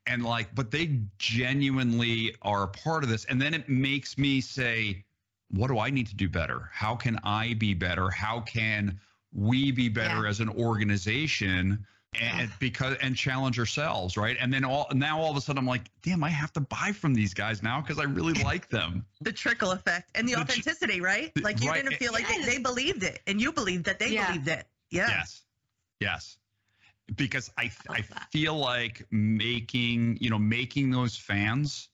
and 0.06 0.24
like 0.24 0.54
but 0.54 0.70
they 0.70 1.00
genuinely 1.18 2.34
are 2.42 2.64
a 2.64 2.68
part 2.68 3.02
of 3.02 3.08
this 3.10 3.24
and 3.26 3.40
then 3.40 3.54
it 3.54 3.68
makes 3.68 4.16
me 4.18 4.40
say 4.40 5.02
what 5.50 5.68
do 5.68 5.78
i 5.78 5.90
need 5.90 6.06
to 6.06 6.14
do 6.16 6.28
better 6.28 6.70
how 6.72 6.94
can 6.94 7.18
i 7.24 7.54
be 7.54 7.74
better 7.74 8.10
how 8.10 8.40
can 8.40 8.98
we 9.32 9.70
be 9.70 9.88
better 9.88 10.22
Yeah. 10.24 10.28
as 10.30 10.40
an 10.40 10.48
organization 10.50 11.84
and 12.20 12.50
because 12.60 12.96
and 13.02 13.14
challenge 13.16 13.58
ourselves 13.58 14.16
right 14.16 14.36
and 14.40 14.52
then 14.52 14.64
all 14.64 14.86
now 14.94 15.20
all 15.20 15.30
of 15.30 15.36
a 15.36 15.40
sudden 15.40 15.58
i'm 15.58 15.66
like 15.66 15.90
damn 16.02 16.22
i 16.24 16.30
have 16.30 16.52
to 16.52 16.60
buy 16.60 16.92
from 16.92 17.12
these 17.12 17.34
guys 17.34 17.62
now 17.62 17.80
because 17.80 17.98
i 17.98 18.04
really 18.04 18.32
like 18.42 18.68
them 18.68 19.04
the 19.20 19.32
trickle 19.32 19.72
effect 19.72 20.10
and 20.14 20.26
the, 20.26 20.32
The 20.32 20.36
tr- 20.36 20.42
authenticity, 20.42 21.00
right? 21.00 21.30
Like 21.42 21.60
you 21.62 21.70
right. 21.70 21.82
didn't 21.82 21.98
feel 21.98 22.12
like 22.12 22.26
they, 22.28 22.36
Yes. 22.36 22.46
they 22.46 22.58
believed 22.58 23.02
it, 23.02 23.20
and 23.26 23.40
you 23.40 23.52
believed 23.52 23.84
that 23.86 23.98
they 23.98 24.08
Yeah. 24.08 24.26
believed 24.28 24.48
it. 24.48 24.66
Yeah. 24.90 25.08
Yes. 25.08 25.42
Yes. 26.00 26.38
Because 27.14 27.50
I 27.56 27.70
I 27.88 28.02
feel 28.32 28.56
like 28.56 29.06
making, 29.12 30.18
you 30.20 30.28
know, 30.28 30.38
making 30.38 30.90
those 30.90 31.16
fans, 31.16 31.88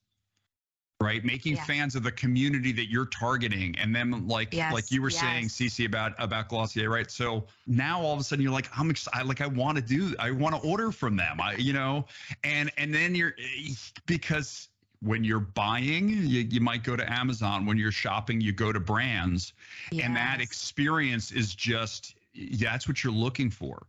right? 1.00 1.22
Making 1.24 1.56
Yeah. 1.56 1.64
fans 1.64 1.94
of 1.96 2.02
the 2.02 2.12
community 2.12 2.72
that 2.72 2.86
you're 2.90 3.06
targeting. 3.06 3.76
And 3.78 3.94
then 3.94 4.26
like 4.26 4.54
Yes, 4.54 4.72
like 4.72 4.90
you 4.90 5.02
were 5.02 5.10
saying, 5.10 5.44
yes. 5.44 5.52
Cece, 5.58 5.84
about 5.86 6.14
about 6.18 6.48
Glossier, 6.48 6.88
right? 6.88 7.10
So 7.10 7.46
now 7.66 8.00
all 8.00 8.14
of 8.14 8.20
a 8.20 8.24
sudden 8.24 8.42
you're 8.42 8.52
like, 8.52 8.70
I'm 8.78 8.90
excited, 8.90 9.26
like 9.28 9.40
I 9.42 9.46
want 9.48 9.76
to 9.76 9.82
do, 9.82 10.14
I 10.18 10.30
want 10.30 10.54
to 10.54 10.60
order 10.62 10.92
from 10.92 11.16
them. 11.16 11.40
I, 11.40 11.56
you 11.56 11.72
know, 11.72 12.06
and 12.44 12.70
and 12.78 12.94
then 12.94 13.14
you're 13.14 13.34
eh, 13.38 13.74
because 14.06 14.68
when 15.00 15.24
you're 15.24 15.40
buying, 15.40 16.08
you, 16.08 16.46
you 16.48 16.60
might 16.60 16.84
go 16.84 16.96
to 16.96 17.12
Amazon. 17.12 17.66
When 17.66 17.76
you're 17.76 17.90
shopping, 17.92 18.40
you 18.40 18.52
go 18.52 18.72
to 18.72 18.80
brands 18.80 19.52
and 19.98 20.16
that 20.16 20.40
experience 20.40 21.32
is 21.32 21.54
just 21.54 22.14
that's 22.60 22.86
what 22.88 23.02
you're 23.04 23.12
looking 23.12 23.50
for 23.50 23.86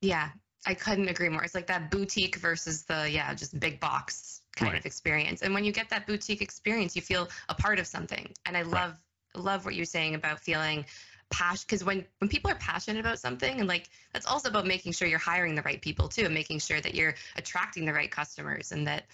Yeah, 0.00 0.30
I 0.66 0.74
couldn't 0.74 1.08
agree 1.08 1.28
more. 1.28 1.42
It's 1.44 1.54
like 1.54 1.66
that 1.66 1.90
boutique 1.90 2.36
versus 2.36 2.84
the 2.84 3.10
yeah, 3.10 3.34
just 3.34 3.58
big 3.60 3.80
box 3.80 4.40
kind 4.56 4.72
Right. 4.72 4.78
of 4.80 4.86
experience. 4.86 5.42
And 5.42 5.52
when 5.52 5.64
you 5.64 5.72
get 5.72 5.90
that 5.90 6.06
boutique 6.06 6.40
experience, 6.42 6.94
you 6.96 7.02
feel 7.02 7.28
a 7.48 7.54
part 7.54 7.78
of 7.78 7.86
something. 7.86 8.32
And 8.46 8.56
I 8.56 8.62
love 8.62 8.96
love 9.34 9.64
what 9.64 9.74
you're 9.74 9.84
saying 9.84 10.14
about 10.14 10.38
feeling 10.38 10.84
passion 11.30 11.64
because 11.66 11.82
when 11.82 12.04
when 12.18 12.28
people 12.28 12.50
are 12.50 12.54
passionate 12.56 13.00
about 13.00 13.18
something 13.18 13.58
and 13.58 13.68
like 13.68 13.88
that's 14.12 14.26
also 14.26 14.48
about 14.48 14.64
making 14.66 14.92
sure 14.92 15.08
you're 15.08 15.18
hiring 15.18 15.56
the 15.56 15.62
right 15.62 15.82
people 15.82 16.08
too 16.08 16.24
and 16.24 16.34
making 16.34 16.60
sure 16.60 16.80
that 16.80 16.94
you're 16.94 17.14
attracting 17.36 17.84
the 17.84 17.92
right 17.92 18.10
customers 18.10 18.70
and 18.72 18.86
that 18.86 19.06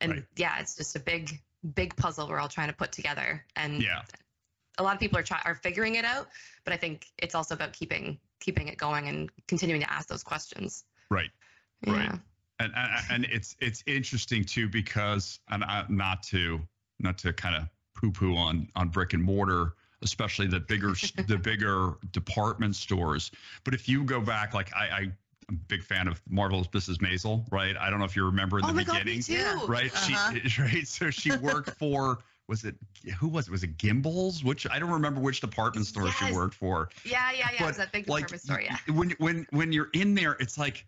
and 0.00 0.12
Right. 0.12 0.24
yeah, 0.36 0.60
it's 0.60 0.76
just 0.76 0.94
a 0.96 1.00
big 1.00 1.40
big 1.74 1.96
puzzle 1.96 2.28
we're 2.28 2.38
all 2.38 2.48
trying 2.48 2.68
to 2.68 2.74
put 2.74 2.92
together. 2.92 3.44
And 3.56 3.82
Yeah. 3.82 4.02
a 4.78 4.82
lot 4.82 4.94
of 4.94 5.00
people 5.00 5.18
are 5.18 5.22
try- 5.22 5.42
are 5.44 5.54
figuring 5.54 5.94
it 5.96 6.04
out, 6.04 6.28
but 6.64 6.72
I 6.72 6.76
think 6.76 7.06
it's 7.18 7.34
also 7.34 7.54
about 7.54 7.72
keeping 7.72 8.18
keeping 8.40 8.68
it 8.68 8.76
going 8.76 9.08
and 9.08 9.30
continuing 9.48 9.80
to 9.80 9.90
ask 9.90 10.08
those 10.08 10.22
questions. 10.22 10.84
Right 11.10 11.30
Right. 11.86 12.10
And 12.60 12.72
and, 12.76 12.90
and 13.10 13.24
it's 13.30 13.56
it's 13.60 13.82
interesting 13.86 14.44
too 14.44 14.68
because 14.68 15.40
and 15.50 15.64
I, 15.64 15.84
not 15.88 16.22
to 16.24 16.60
not 17.00 17.18
to 17.18 17.32
kind 17.32 17.56
of 17.56 17.68
poo 17.94 18.10
poo 18.12 18.36
on 18.36 18.68
on 18.76 18.88
brick 18.88 19.12
and 19.12 19.22
mortar 19.22 19.74
especially 20.02 20.46
the 20.46 20.60
bigger 20.60 20.92
the 21.26 21.36
bigger 21.36 21.94
department 22.12 22.76
stores 22.76 23.30
but 23.64 23.74
if 23.74 23.88
you 23.88 24.04
go 24.04 24.20
back 24.20 24.54
like 24.54 24.74
i 24.74 24.84
i 24.86 24.98
i'm 25.48 25.56
a 25.56 25.64
big 25.68 25.82
fan 25.82 26.08
of 26.08 26.22
Marvelous 26.28 26.68
mrs 26.68 26.98
maisel 26.98 27.44
right 27.50 27.76
i 27.76 27.90
don't 27.90 27.98
know 27.98 28.04
if 28.04 28.14
you 28.16 28.24
remember 28.24 28.58
in 28.60 28.64
oh 28.64 28.68
the 28.68 28.74
my 28.74 28.84
god, 28.84 29.04
beginning 29.04 29.18
me 29.18 29.22
too. 29.22 29.66
Right 29.66 29.92
Uh-huh. 29.94 30.32
she 30.32 30.62
right 30.62 30.86
so 30.86 31.10
she 31.10 31.36
worked 31.36 31.70
for 31.78 32.18
was 32.48 32.64
it 32.64 32.76
who 33.18 33.28
was 33.28 33.48
it 33.48 33.50
was 33.50 33.62
it 33.64 33.76
Gimbels 33.78 34.44
which 34.44 34.66
i 34.70 34.78
don't 34.78 34.90
remember 34.90 35.20
which 35.20 35.40
department 35.40 35.86
store 35.86 36.10
she 36.12 36.32
worked 36.32 36.54
for 36.54 36.88
Yeah, 37.04 37.30
yeah, 37.32 37.38
yeah. 37.38 37.48
It 37.52 37.58
But, 37.58 37.66
was 37.66 37.76
that 37.78 37.92
big 37.92 38.08
like 38.08 38.28
department 38.28 38.42
store. 38.42 38.60
Yeah. 38.60 38.76
when 38.94 39.10
when 39.18 39.46
when 39.50 39.72
you're 39.72 39.90
in 39.92 40.14
there 40.14 40.36
it's 40.40 40.56
like 40.56 40.86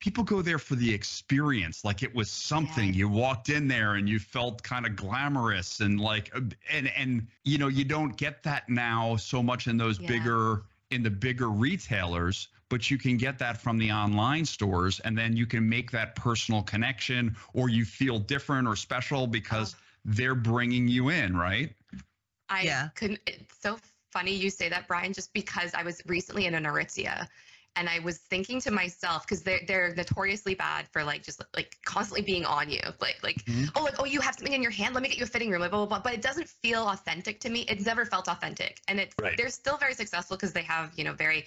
people 0.00 0.22
go 0.24 0.42
there 0.42 0.58
for 0.58 0.74
the 0.76 0.92
experience 0.92 1.84
like 1.84 2.02
it 2.02 2.14
was 2.14 2.30
something 2.30 2.86
Yeah. 2.88 2.98
you 3.00 3.08
walked 3.08 3.48
in 3.48 3.66
there 3.68 3.94
and 3.94 4.08
you 4.08 4.18
felt 4.18 4.62
kind 4.62 4.86
of 4.86 4.96
glamorous 4.96 5.80
and 5.80 6.00
like 6.00 6.30
uh, 6.34 6.40
and 6.70 6.88
and 6.96 7.26
you 7.44 7.58
know 7.58 7.68
you 7.68 7.84
don't 7.84 8.16
get 8.16 8.42
that 8.42 8.68
now 8.68 9.16
so 9.16 9.42
much 9.42 9.66
in 9.66 9.76
those 9.76 9.98
Yeah. 9.98 10.06
bigger 10.08 10.62
in 10.90 11.02
the 11.02 11.10
bigger 11.10 11.50
retailers 11.50 12.48
but 12.70 12.90
you 12.90 12.98
can 12.98 13.16
get 13.16 13.38
that 13.38 13.56
from 13.60 13.78
the 13.78 13.90
online 13.90 14.44
stores 14.44 15.00
and 15.00 15.16
then 15.16 15.36
you 15.36 15.46
can 15.46 15.68
make 15.68 15.90
that 15.90 16.14
personal 16.14 16.62
connection 16.62 17.34
or 17.54 17.68
you 17.68 17.84
feel 17.84 18.18
different 18.18 18.68
or 18.68 18.76
special 18.76 19.26
because 19.26 19.74
they're 20.04 20.34
bringing 20.34 20.86
you 20.88 21.08
in 21.08 21.36
right 21.36 21.74
I 22.50 22.62
Yeah. 22.62 22.88
couldn't. 22.94 23.20
It's 23.26 23.60
so 23.60 23.78
funny 24.10 24.32
you 24.34 24.48
say 24.50 24.68
that, 24.70 24.88
Brian, 24.88 25.12
just 25.12 25.32
because 25.34 25.74
I 25.74 25.82
was 25.82 26.00
recently 26.06 26.46
in 26.46 26.54
an 26.54 26.64
Aritzia 26.64 27.28
and 27.76 27.88
I 27.88 27.98
was 28.00 28.18
thinking 28.18 28.60
to 28.62 28.70
myself, 28.70 29.24
because 29.26 29.42
they're, 29.42 29.60
they're 29.66 29.94
notoriously 29.94 30.54
bad 30.54 30.88
for 30.92 31.04
like 31.04 31.22
just 31.22 31.42
like 31.54 31.76
constantly 31.84 32.22
being 32.22 32.44
on 32.44 32.70
you. 32.70 32.80
Like, 33.00 33.16
like 33.22 33.44
Mhm. 33.44 33.70
oh, 33.76 33.84
like, 33.84 33.94
oh, 33.98 34.04
you 34.04 34.20
have 34.20 34.34
something 34.34 34.52
in 34.52 34.62
your 34.62 34.72
hand. 34.72 34.94
Let 34.94 35.02
me 35.02 35.08
get 35.08 35.18
you 35.18 35.24
a 35.24 35.28
fitting 35.28 35.50
room. 35.50 35.60
Blah, 35.60 35.68
blah, 35.68 35.86
blah. 35.86 36.00
But 36.00 36.14
it 36.14 36.22
doesn't 36.22 36.48
feel 36.48 36.88
authentic 36.88 37.40
to 37.40 37.50
me. 37.50 37.60
It's 37.68 37.86
never 37.86 38.04
felt 38.04 38.28
authentic. 38.28 38.80
And 38.88 38.98
it's, 38.98 39.14
Right. 39.20 39.36
they're 39.36 39.48
still 39.50 39.76
very 39.76 39.94
successful 39.94 40.36
because 40.36 40.52
they 40.52 40.62
have, 40.62 40.92
you 40.96 41.04
know, 41.04 41.12
very 41.14 41.46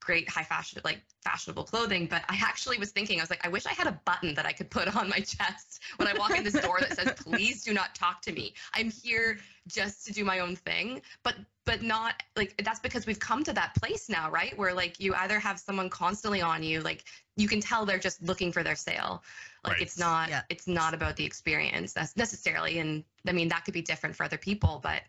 great 0.00 0.28
high 0.28 0.42
fashion 0.44 0.80
like 0.84 1.00
fashionable 1.24 1.64
clothing 1.64 2.06
but 2.06 2.22
i 2.28 2.38
actually 2.40 2.78
was 2.78 2.90
thinking 2.92 3.18
i 3.18 3.22
was 3.22 3.30
like 3.30 3.44
i 3.44 3.48
wish 3.48 3.66
i 3.66 3.72
had 3.72 3.86
a 3.86 4.00
button 4.04 4.34
that 4.34 4.46
i 4.46 4.52
could 4.52 4.70
put 4.70 4.94
on 4.94 5.08
my 5.08 5.20
chest 5.20 5.80
when 5.96 6.06
i 6.06 6.16
walk 6.18 6.36
in 6.36 6.44
this 6.44 6.54
door 6.54 6.78
that 6.80 6.94
says 6.96 7.12
please 7.16 7.64
do 7.64 7.72
not 7.72 7.94
talk 7.94 8.22
to 8.22 8.32
me. 8.32 8.54
I'm 8.74 8.90
here 8.90 9.38
just 9.66 10.06
to 10.06 10.12
do 10.12 10.24
my 10.24 10.40
own 10.40 10.56
thing. 10.56 11.02
But 11.22 11.36
but 11.64 11.82
not 11.82 12.22
like 12.36 12.54
that's 12.64 12.80
because 12.80 13.06
we've 13.06 13.18
come 13.18 13.42
to 13.44 13.52
that 13.52 13.74
place 13.74 14.08
now 14.08 14.30
right? 14.30 14.56
Where 14.56 14.72
like 14.72 15.00
you 15.00 15.14
either 15.14 15.38
have 15.38 15.58
someone 15.58 15.90
constantly 15.90 16.40
on 16.40 16.62
you 16.62 16.80
like 16.80 17.04
you 17.36 17.48
can 17.48 17.60
tell 17.60 17.84
they're 17.84 17.98
just 17.98 18.22
looking 18.22 18.52
for 18.52 18.62
their 18.62 18.76
sale. 18.76 19.22
Like 19.64 19.74
Right. 19.74 19.82
it's 19.82 19.98
not 19.98 20.28
Yeah. 20.28 20.42
it's 20.48 20.66
not 20.68 20.94
about 20.94 21.16
the 21.16 21.24
experience 21.24 21.92
that's 21.92 22.16
necessarily 22.16 22.78
and 22.78 23.04
i 23.26 23.32
mean 23.32 23.48
that 23.48 23.64
could 23.64 23.74
be 23.74 23.82
different 23.82 24.14
for 24.14 24.24
other 24.24 24.38
people 24.38 24.80
but 24.82 25.02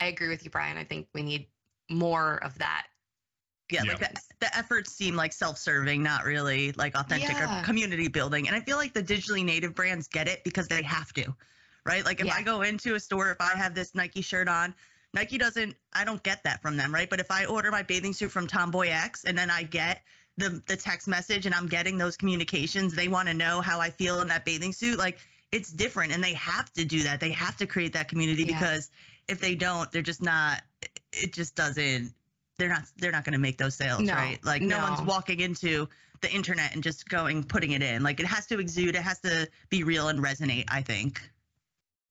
i 0.00 0.06
agree 0.06 0.28
with 0.28 0.44
you 0.44 0.50
brian. 0.50 0.76
I 0.76 0.84
think 0.84 1.08
we 1.14 1.22
need 1.22 1.48
more 1.90 2.42
of 2.44 2.56
that 2.58 2.86
Yeah, 3.70 3.82
Yeah. 3.84 3.92
like 3.92 4.00
the, 4.00 4.20
the 4.40 4.56
efforts 4.56 4.92
seem 4.92 5.16
like 5.16 5.32
self-serving, 5.32 6.02
not 6.02 6.24
really 6.24 6.72
like 6.72 6.94
authentic 6.94 7.30
Yeah. 7.30 7.62
or 7.62 7.64
community 7.64 8.08
building. 8.08 8.46
And 8.46 8.56
I 8.56 8.60
feel 8.60 8.76
like 8.76 8.92
the 8.92 9.02
digitally 9.02 9.44
native 9.44 9.74
brands 9.74 10.06
get 10.08 10.28
it 10.28 10.44
because 10.44 10.68
they 10.68 10.82
have 10.82 11.12
to, 11.14 11.34
right? 11.86 12.04
Like 12.04 12.20
if 12.20 12.26
Yeah. 12.26 12.34
I 12.36 12.42
go 12.42 12.62
into 12.62 12.94
a 12.94 13.00
store, 13.00 13.30
if 13.30 13.40
I 13.40 13.56
have 13.56 13.74
this 13.74 13.94
Nike 13.94 14.20
shirt 14.22 14.48
on, 14.48 14.74
Nike 15.14 15.38
doesn't. 15.38 15.76
I 15.92 16.04
don't 16.04 16.22
get 16.24 16.42
that 16.42 16.60
from 16.60 16.76
them, 16.76 16.92
right? 16.92 17.08
But 17.08 17.20
if 17.20 17.30
I 17.30 17.44
order 17.46 17.70
my 17.70 17.82
bathing 17.82 18.12
suit 18.12 18.32
from 18.32 18.46
Tomboy 18.48 18.88
X 18.88 19.24
and 19.24 19.38
then 19.38 19.48
I 19.48 19.62
get 19.62 20.02
the 20.36 20.60
the 20.66 20.76
text 20.76 21.06
message 21.06 21.46
and 21.46 21.54
I'm 21.54 21.68
getting 21.68 21.96
those 21.96 22.16
communications, 22.16 22.94
they 22.94 23.06
want 23.06 23.28
to 23.28 23.34
know 23.34 23.60
how 23.60 23.80
I 23.80 23.90
feel 23.90 24.20
in 24.20 24.28
that 24.28 24.44
bathing 24.44 24.72
suit. 24.72 24.98
Like 24.98 25.18
it's 25.52 25.70
different, 25.70 26.12
and 26.12 26.22
they 26.22 26.34
have 26.34 26.72
to 26.72 26.84
do 26.84 27.04
that. 27.04 27.20
They 27.20 27.30
have 27.30 27.56
to 27.58 27.66
create 27.66 27.92
that 27.92 28.08
community 28.08 28.42
Yeah. 28.42 28.58
because 28.58 28.90
if 29.28 29.40
they 29.40 29.54
don't, 29.54 29.90
they're 29.92 30.02
just 30.02 30.20
not. 30.20 30.62
It 31.12 31.32
just 31.32 31.54
doesn't 31.54 32.12
they're 32.58 32.68
not 32.68 32.82
they're 32.98 33.12
not 33.12 33.24
going 33.24 33.32
to 33.32 33.38
make 33.38 33.58
those 33.58 33.74
sales 33.74 34.00
No, 34.00 34.14
right 34.14 34.38
like 34.44 34.62
no. 34.62 34.78
one's 34.78 35.02
walking 35.02 35.40
into 35.40 35.88
the 36.20 36.32
internet 36.32 36.72
and 36.74 36.82
just 36.82 37.08
going 37.08 37.42
putting 37.44 37.72
it 37.72 37.82
in 37.82 38.02
like 38.02 38.20
it 38.20 38.26
has 38.26 38.46
to 38.46 38.58
exude 38.58 38.94
it 38.94 39.02
has 39.02 39.20
to 39.20 39.48
be 39.70 39.82
real 39.84 40.08
and 40.08 40.20
resonate 40.20 40.64
i 40.68 40.80
think 40.80 41.20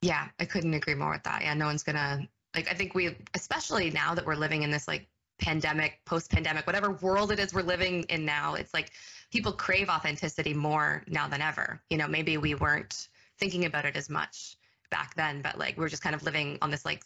Yeah, 0.01 0.27
I 0.39 0.45
couldn't 0.45 0.73
agree 0.73 0.95
more 0.95 1.11
with 1.11 1.23
that. 1.23 1.43
Yeah, 1.43 1.53
no 1.53 1.65
one's 1.67 1.83
gonna 1.83 2.27
like. 2.53 2.69
I 2.69 2.73
think 2.75 2.93
we, 2.93 3.15
especially 3.35 3.89
now 3.89 4.13
that 4.15 4.25
we're 4.25 4.35
living 4.35 4.63
in 4.63 4.69
this 4.69 4.85
like 4.85 5.07
pandemic, 5.39 6.01
post-pandemic, 6.05 6.67
whatever 6.67 6.91
world 7.01 7.31
it 7.31 7.39
is 7.39 7.53
we're 7.53 7.61
living 7.63 8.03
in 8.09 8.25
now, 8.25 8.55
it's 8.55 8.73
like 8.73 8.91
people 9.31 9.53
crave 9.53 9.87
authenticity 9.89 10.53
more 10.53 11.03
now 11.07 11.27
than 11.29 11.41
ever. 11.41 11.81
You 11.89 11.97
know, 11.97 12.07
maybe 12.07 12.35
we 12.37 12.53
weren't 12.53 13.07
thinking 13.39 13.63
about 13.65 13.85
it 13.85 13.95
as 13.95 14.09
much 14.09 14.57
back 14.91 15.15
then, 15.15 15.41
but 15.41 15.57
like 15.57 15.77
we're 15.77 15.89
just 15.89 16.03
kind 16.03 16.15
of 16.15 16.21
living 16.23 16.57
on 16.61 16.69
this 16.69 16.83
like 16.85 17.03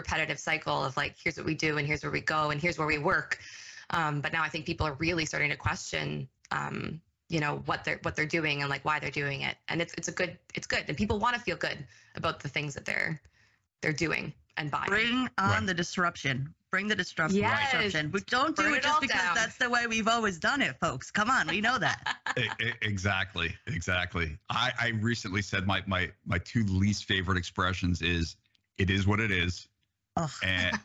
repetitive 0.00 0.38
cycle 0.38 0.78
of 0.84 0.96
like 0.96 1.14
here's 1.22 1.36
what 1.38 1.46
we 1.46 1.54
do 1.54 1.78
and 1.78 1.86
here's 1.86 2.02
where 2.02 2.12
we 2.12 2.20
go 2.20 2.50
and 2.50 2.60
here's 2.60 2.78
where 2.78 2.86
we 2.94 2.98
work. 2.98 3.38
Um, 3.98 4.20
but 4.20 4.32
now 4.32 4.42
I 4.42 4.48
think 4.48 4.66
people 4.66 4.86
are 4.86 4.96
really 5.06 5.24
starting 5.26 5.50
to 5.50 5.56
question. 5.56 6.28
Um, 6.50 7.00
you 7.28 7.38
know 7.38 7.62
what 7.66 7.84
they're 7.84 8.00
what 8.02 8.16
they're 8.16 8.26
doing 8.40 8.60
and 8.62 8.68
like 8.68 8.84
why 8.84 8.98
they're 8.98 9.08
doing 9.24 9.42
it 9.42 9.56
and 9.68 9.80
it's 9.80 9.94
it's 9.98 10.08
a 10.08 10.12
good 10.20 10.36
it's 10.56 10.66
good 10.66 10.82
and 10.88 10.96
people 10.96 11.16
want 11.20 11.36
to 11.36 11.40
feel 11.40 11.56
good 11.56 11.78
about 12.16 12.40
the 12.40 12.48
things 12.48 12.74
that 12.74 12.84
they're 12.84 13.20
they're 13.82 13.92
doing 14.06 14.32
and 14.56 14.68
buying 14.68 14.88
bring 14.88 15.16
on 15.38 15.50
Right. 15.50 15.66
the 15.66 15.74
disruption 15.74 16.52
Bring 16.70 16.86
the 16.86 16.94
disruption. 16.94 17.40
Yes. 17.40 17.72
disruption. 17.72 18.10
But 18.10 18.26
don't 18.26 18.54
do 18.56 18.62
Burn 18.62 18.74
it 18.74 18.76
it 18.76 18.82
just 18.84 19.00
because 19.00 19.20
down. 19.20 19.34
that's 19.34 19.56
the 19.56 19.68
way 19.68 19.88
we've 19.88 20.06
always 20.06 20.38
done 20.38 20.62
it, 20.62 20.78
folks. 20.78 21.10
Come 21.10 21.28
on, 21.28 21.48
we 21.48 21.60
know 21.60 21.78
that. 21.78 21.98
Exactly, 22.82 23.52
exactly. 23.66 24.38
I, 24.50 24.70
I 24.80 24.88
recently 25.00 25.42
said 25.42 25.66
my 25.66 25.82
my 25.86 26.10
my 26.24 26.38
two 26.38 26.62
least 26.64 27.06
favorite 27.06 27.38
expressions 27.38 28.02
is 28.02 28.36
"it 28.78 28.88
is 28.88 29.04
what 29.06 29.18
it 29.20 29.32
is" 29.32 29.66
Ugh. 30.22 30.30
and 30.42 30.78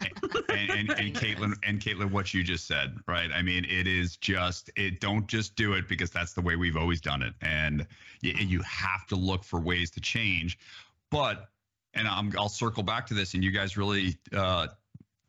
and, 0.49 0.69
and, 0.71 0.89
and 0.91 1.13
Caitlin 1.21 1.53
and 1.67 1.79
Caitlin, 1.79 2.11
what 2.11 2.33
you 2.33 2.43
just 2.43 2.67
said, 2.67 2.95
right? 3.07 3.29
I 3.33 3.41
mean, 3.41 3.65
it 3.65 3.87
is 3.87 4.17
just 4.17 4.69
it. 4.75 4.99
Don't 4.99 5.27
just 5.27 5.55
do 5.55 5.73
it 5.73 5.87
because 5.87 6.09
that's 6.09 6.33
the 6.33 6.41
way 6.41 6.55
we've 6.55 6.77
always 6.77 7.01
done 7.01 7.21
it, 7.21 7.33
and 7.41 7.85
you, 8.21 8.33
you 8.33 8.61
have 8.61 9.05
to 9.07 9.15
look 9.15 9.43
for 9.43 9.59
ways 9.59 9.91
to 9.91 9.99
change. 10.01 10.57
But 11.11 11.49
and 11.93 12.07
I'm, 12.07 12.31
I'll 12.37 12.49
circle 12.49 12.83
back 12.83 13.05
to 13.07 13.13
this, 13.13 13.33
and 13.35 13.43
you 13.43 13.51
guys 13.51 13.77
really 13.77 14.17
uh, 14.35 14.67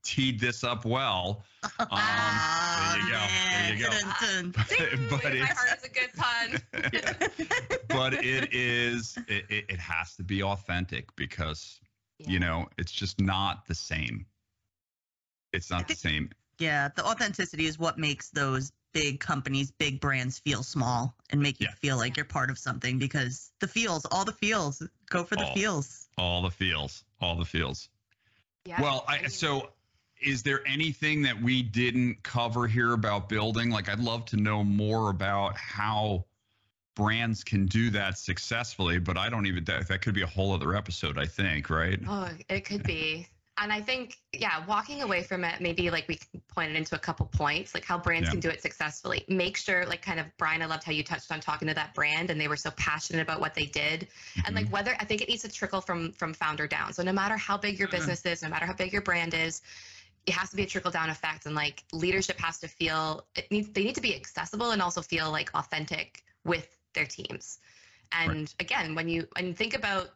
teed 0.02 0.40
this 0.40 0.64
up 0.64 0.84
well. 0.84 1.44
Um, 1.78 1.98
there 2.92 3.00
you 3.00 3.10
go. 3.10 3.26
There 3.50 3.74
you 3.74 3.84
go. 3.84 3.90
Dun, 3.90 4.52
dun. 4.52 5.06
But 5.10 5.24
my 5.24 5.30
it's- 5.30 5.56
heart 5.58 5.78
is 5.78 5.84
a 5.84 5.88
good 5.88 6.12
pun. 6.14 7.82
but 7.88 8.14
it 8.24 8.52
is 8.52 9.18
it, 9.26 9.44
it, 9.48 9.64
it 9.68 9.80
has 9.80 10.14
to 10.16 10.22
be 10.22 10.42
authentic 10.44 11.14
because 11.16 11.80
you 12.18 12.38
know 12.38 12.66
it's 12.78 12.92
just 12.92 13.20
not 13.20 13.66
the 13.66 13.74
same 13.74 14.26
it's 15.52 15.70
not 15.70 15.86
the 15.88 15.94
same 15.94 16.30
Yeah, 16.58 16.88
the 16.96 17.04
authenticity 17.04 17.66
is 17.66 17.78
what 17.78 17.98
makes 17.98 18.30
those 18.30 18.72
big 18.92 19.20
companies, 19.20 19.70
big 19.70 20.00
brands 20.00 20.38
feel 20.38 20.62
small 20.62 21.14
and 21.30 21.40
make 21.42 21.60
you 21.60 21.66
Yeah. 21.66 21.74
feel 21.74 21.96
like 21.98 22.16
you're 22.16 22.24
part 22.24 22.48
of 22.50 22.58
something 22.58 22.98
because 22.98 23.52
the 23.60 23.68
feels, 23.68 24.06
all 24.06 24.24
the 24.24 24.32
feels, 24.32 24.82
go 25.10 25.22
for 25.22 25.36
the 25.36 25.44
All. 25.44 25.54
feels. 25.54 26.08
all 26.18 26.42
the 26.42 26.50
feels 26.50 27.04
all 27.20 27.36
the 27.36 27.44
feels 27.44 27.90
Yeah. 28.64 28.80
well 28.80 29.04
i 29.06 29.20
mean, 29.20 29.28
so 29.28 29.70
is 30.20 30.42
there 30.42 30.66
anything 30.66 31.22
that 31.22 31.40
we 31.40 31.62
didn't 31.62 32.22
cover 32.22 32.66
here 32.66 32.92
about 32.92 33.28
building 33.28 33.70
like 33.70 33.88
i'd 33.88 34.00
love 34.00 34.24
to 34.26 34.36
know 34.36 34.64
more 34.64 35.10
about 35.10 35.56
how 35.56 36.24
brands 36.96 37.44
can 37.44 37.66
do 37.66 37.90
that 37.90 38.18
successfully 38.18 38.98
but 38.98 39.16
i 39.16 39.28
don't 39.28 39.46
even 39.46 39.62
that, 39.64 39.86
that 39.86 40.02
could 40.02 40.14
be 40.14 40.22
a 40.22 40.26
whole 40.26 40.52
other 40.52 40.74
episode 40.74 41.18
i 41.18 41.26
think 41.26 41.70
right 41.70 42.00
Oh, 42.08 42.30
it 42.48 42.64
could 42.64 42.82
be. 42.82 43.28
And 43.58 43.72
I 43.72 43.80
think, 43.80 44.18
yeah, 44.34 44.64
walking 44.66 45.00
away 45.00 45.22
from 45.22 45.42
it, 45.42 45.62
maybe 45.62 45.88
like 45.90 46.06
we 46.08 46.18
pointed 46.46 46.76
into 46.76 46.94
a 46.94 46.98
couple 46.98 47.24
points, 47.26 47.72
like 47.74 47.86
how 47.86 47.96
brands 47.96 48.26
Yeah. 48.26 48.32
can 48.32 48.40
do 48.40 48.50
it 48.50 48.60
successfully. 48.60 49.24
Make 49.28 49.56
sure, 49.56 49.86
like, 49.86 50.02
kind 50.02 50.20
of, 50.20 50.26
Brian, 50.36 50.60
I 50.60 50.66
loved 50.66 50.84
how 50.84 50.92
you 50.92 51.02
touched 51.02 51.32
on 51.32 51.40
talking 51.40 51.66
to 51.68 51.72
that 51.74 51.94
brand 51.94 52.30
and 52.30 52.38
they 52.38 52.48
were 52.48 52.56
so 52.56 52.70
passionate 52.72 53.22
about 53.22 53.40
what 53.40 53.54
they 53.54 53.64
did. 53.64 54.08
And 54.44 54.54
Mhm. 54.54 54.56
like, 54.56 54.72
whether 54.72 54.94
I 55.00 55.06
think 55.06 55.22
it 55.22 55.28
needs 55.30 55.42
to 55.42 55.48
trickle 55.48 55.80
from 55.80 56.12
from 56.12 56.34
founder 56.34 56.66
down. 56.66 56.92
So 56.92 57.02
no 57.02 57.12
matter 57.12 57.38
how 57.38 57.56
big 57.56 57.78
your 57.78 57.88
Mhm. 57.88 57.92
business 57.92 58.26
is, 58.26 58.42
no 58.42 58.50
matter 58.50 58.66
how 58.66 58.74
big 58.74 58.92
your 58.92 59.02
brand 59.02 59.32
is, 59.32 59.62
it 60.26 60.34
has 60.34 60.50
to 60.50 60.56
be 60.56 60.64
a 60.64 60.66
trickle 60.66 60.90
down 60.90 61.08
effect. 61.08 61.46
And 61.46 61.54
like, 61.54 61.84
leadership 61.94 62.38
has 62.40 62.58
to 62.58 62.68
feel 62.68 63.26
it 63.34 63.50
needs 63.50 63.70
they 63.70 63.84
need 63.84 63.94
to 63.94 64.02
be 64.02 64.14
accessible 64.14 64.72
and 64.72 64.82
also 64.82 65.00
feel 65.00 65.30
like 65.30 65.50
authentic 65.54 66.24
with 66.44 66.75
their 66.96 67.06
teams. 67.06 67.60
And 68.10 68.52
again, 68.58 68.96
when 68.96 69.08
you 69.08 69.28
and 69.36 69.56
think 69.56 69.76
about 69.76 70.10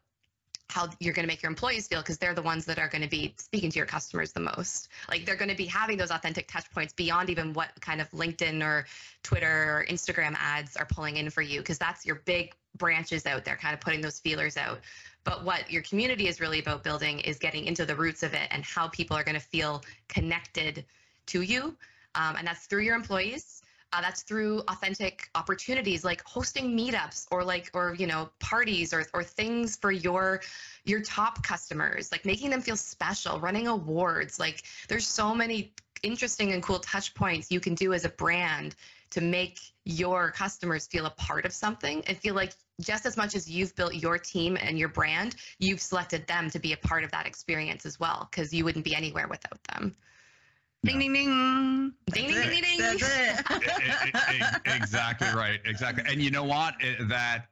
how 0.71 0.89
you're 1.01 1.13
going 1.13 1.25
to 1.25 1.29
make 1.29 1.43
your 1.43 1.51
employees 1.51 1.89
feel 1.89 2.01
because 2.01 2.17
they're 2.19 2.35
the 2.35 2.43
ones 2.43 2.65
that 2.65 2.79
are 2.79 2.89
going 2.89 3.03
to 3.03 3.09
be 3.09 3.35
speaking 3.39 3.71
to 3.71 3.77
your 3.77 3.87
customers 3.87 4.33
the 4.33 4.41
most. 4.41 4.89
Like 5.11 5.27
they're 5.27 5.37
going 5.37 5.51
to 5.51 5.57
be 5.57 5.67
having 5.67 5.99
those 5.99 6.13
authentic 6.13 6.47
touch 6.47 6.71
points 6.71 6.93
beyond 6.93 7.29
even 7.29 7.53
what 7.53 7.69
kind 7.81 8.01
of 8.01 8.09
LinkedIn 8.13 8.65
or 8.65 8.87
Twitter 9.25 9.47
or 9.47 9.87
Instagram 9.91 10.37
ads 10.39 10.77
are 10.77 10.87
pulling 10.87 11.17
in 11.17 11.29
for 11.29 11.43
you 11.43 11.59
because 11.59 11.79
that's 11.79 12.07
your 12.07 12.23
big 12.25 12.55
branches 12.77 13.27
out 13.27 13.45
there 13.45 13.57
kind 13.57 13.75
of 13.75 13.81
putting 13.81 14.01
those 14.01 14.21
feelers 14.21 14.57
out. 14.57 14.81
But 15.25 15.45
what 15.45 15.71
your 15.71 15.83
community 15.83 16.29
is 16.29 16.41
really 16.41 16.61
about 16.61 16.85
building 16.85 17.19
is 17.21 17.39
getting 17.39 17.65
into 17.65 17.85
the 17.85 17.97
roots 17.97 18.23
of 18.23 18.33
it 18.33 18.49
and 18.53 18.65
how 18.65 18.89
people 18.89 19.17
are 19.17 19.25
going 19.25 19.35
to 19.35 19.41
feel 19.41 19.83
connected 20.09 20.85
to 21.27 21.43
you. 21.43 21.77
Um, 22.15 22.37
and 22.37 22.47
that's 22.47 22.67
through 22.67 22.83
your 22.83 22.95
employees. 22.95 23.63
Uh, 23.93 24.01
that's 24.01 24.23
through 24.23 24.61
authentic 24.69 25.29
opportunities 25.35 26.05
like 26.05 26.23
hosting 26.25 26.77
meetups 26.79 27.27
or 27.33 27.43
like 27.43 27.71
or 27.75 27.97
you 27.99 28.07
know 28.07 28.31
parties 28.39 28.95
or 28.95 29.05
or 29.15 29.25
things 29.25 29.77
for 29.77 29.91
your 29.91 30.41
your 30.85 31.01
top 31.01 31.43
customers 31.43 32.13
like 32.13 32.25
making 32.25 32.51
them 32.51 32.61
feel 32.61 32.77
special 32.77 33.41
running 33.41 33.67
awards. 33.67 34.39
Like 34.39 34.63
there's 34.89 35.07
so 35.07 35.35
many 35.35 35.75
interesting 36.03 36.53
and 36.53 36.63
cool 36.63 36.79
touch 36.79 37.15
points 37.15 37.51
you 37.51 37.61
can 37.61 37.75
do 37.75 37.93
as 37.93 38.05
a 38.05 38.09
brand 38.11 38.75
to 39.11 39.21
make 39.21 39.59
your 39.85 40.31
customers 40.31 40.87
feel 40.87 41.07
a 41.07 41.11
part 41.11 41.45
of 41.45 41.53
something 41.53 42.03
and 42.07 42.17
feel 42.19 42.35
like 42.35 42.53
just 42.81 43.07
as 43.07 43.17
much 43.17 43.35
as 43.35 43.51
you've 43.51 43.75
built 43.77 43.95
your 43.95 44.19
team 44.19 44.57
and 44.61 44.79
your 44.79 44.89
brand 44.89 45.35
you've 45.59 45.81
selected 45.81 46.27
them 46.27 46.49
to 46.49 46.59
be 46.59 46.73
a 46.73 46.77
part 46.77 47.05
of 47.05 47.11
that 47.11 47.27
experience 47.27 47.85
as 47.85 47.99
well 47.99 48.29
because 48.31 48.53
you 48.53 48.65
wouldn't 48.65 48.85
be 48.85 48.95
anywhere 48.95 49.27
without 49.29 49.63
them 49.65 49.95
Ding, 50.83 50.99
ding, 50.99 51.13
ding. 51.13 51.93
Ding, 52.11 52.33
That's 52.35 52.49
ding, 52.49 52.59
it. 52.59 52.63
ding, 52.63 52.63
ding. 52.63 52.99
That's 52.99 53.03
it. 53.03 54.15
E- 54.67 54.73
exactly 54.75 55.29
right 55.35 55.61
exactly 55.65 56.05
and 56.07 56.23
you 56.23 56.31
know 56.31 56.45
what 56.45 56.75
Eh, 56.81 56.95
that 57.09 57.47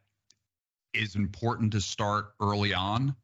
is 0.95 1.15
important 1.17 1.71
to 1.73 1.81
start 1.81 2.33
early 2.41 2.73
on 2.73 3.15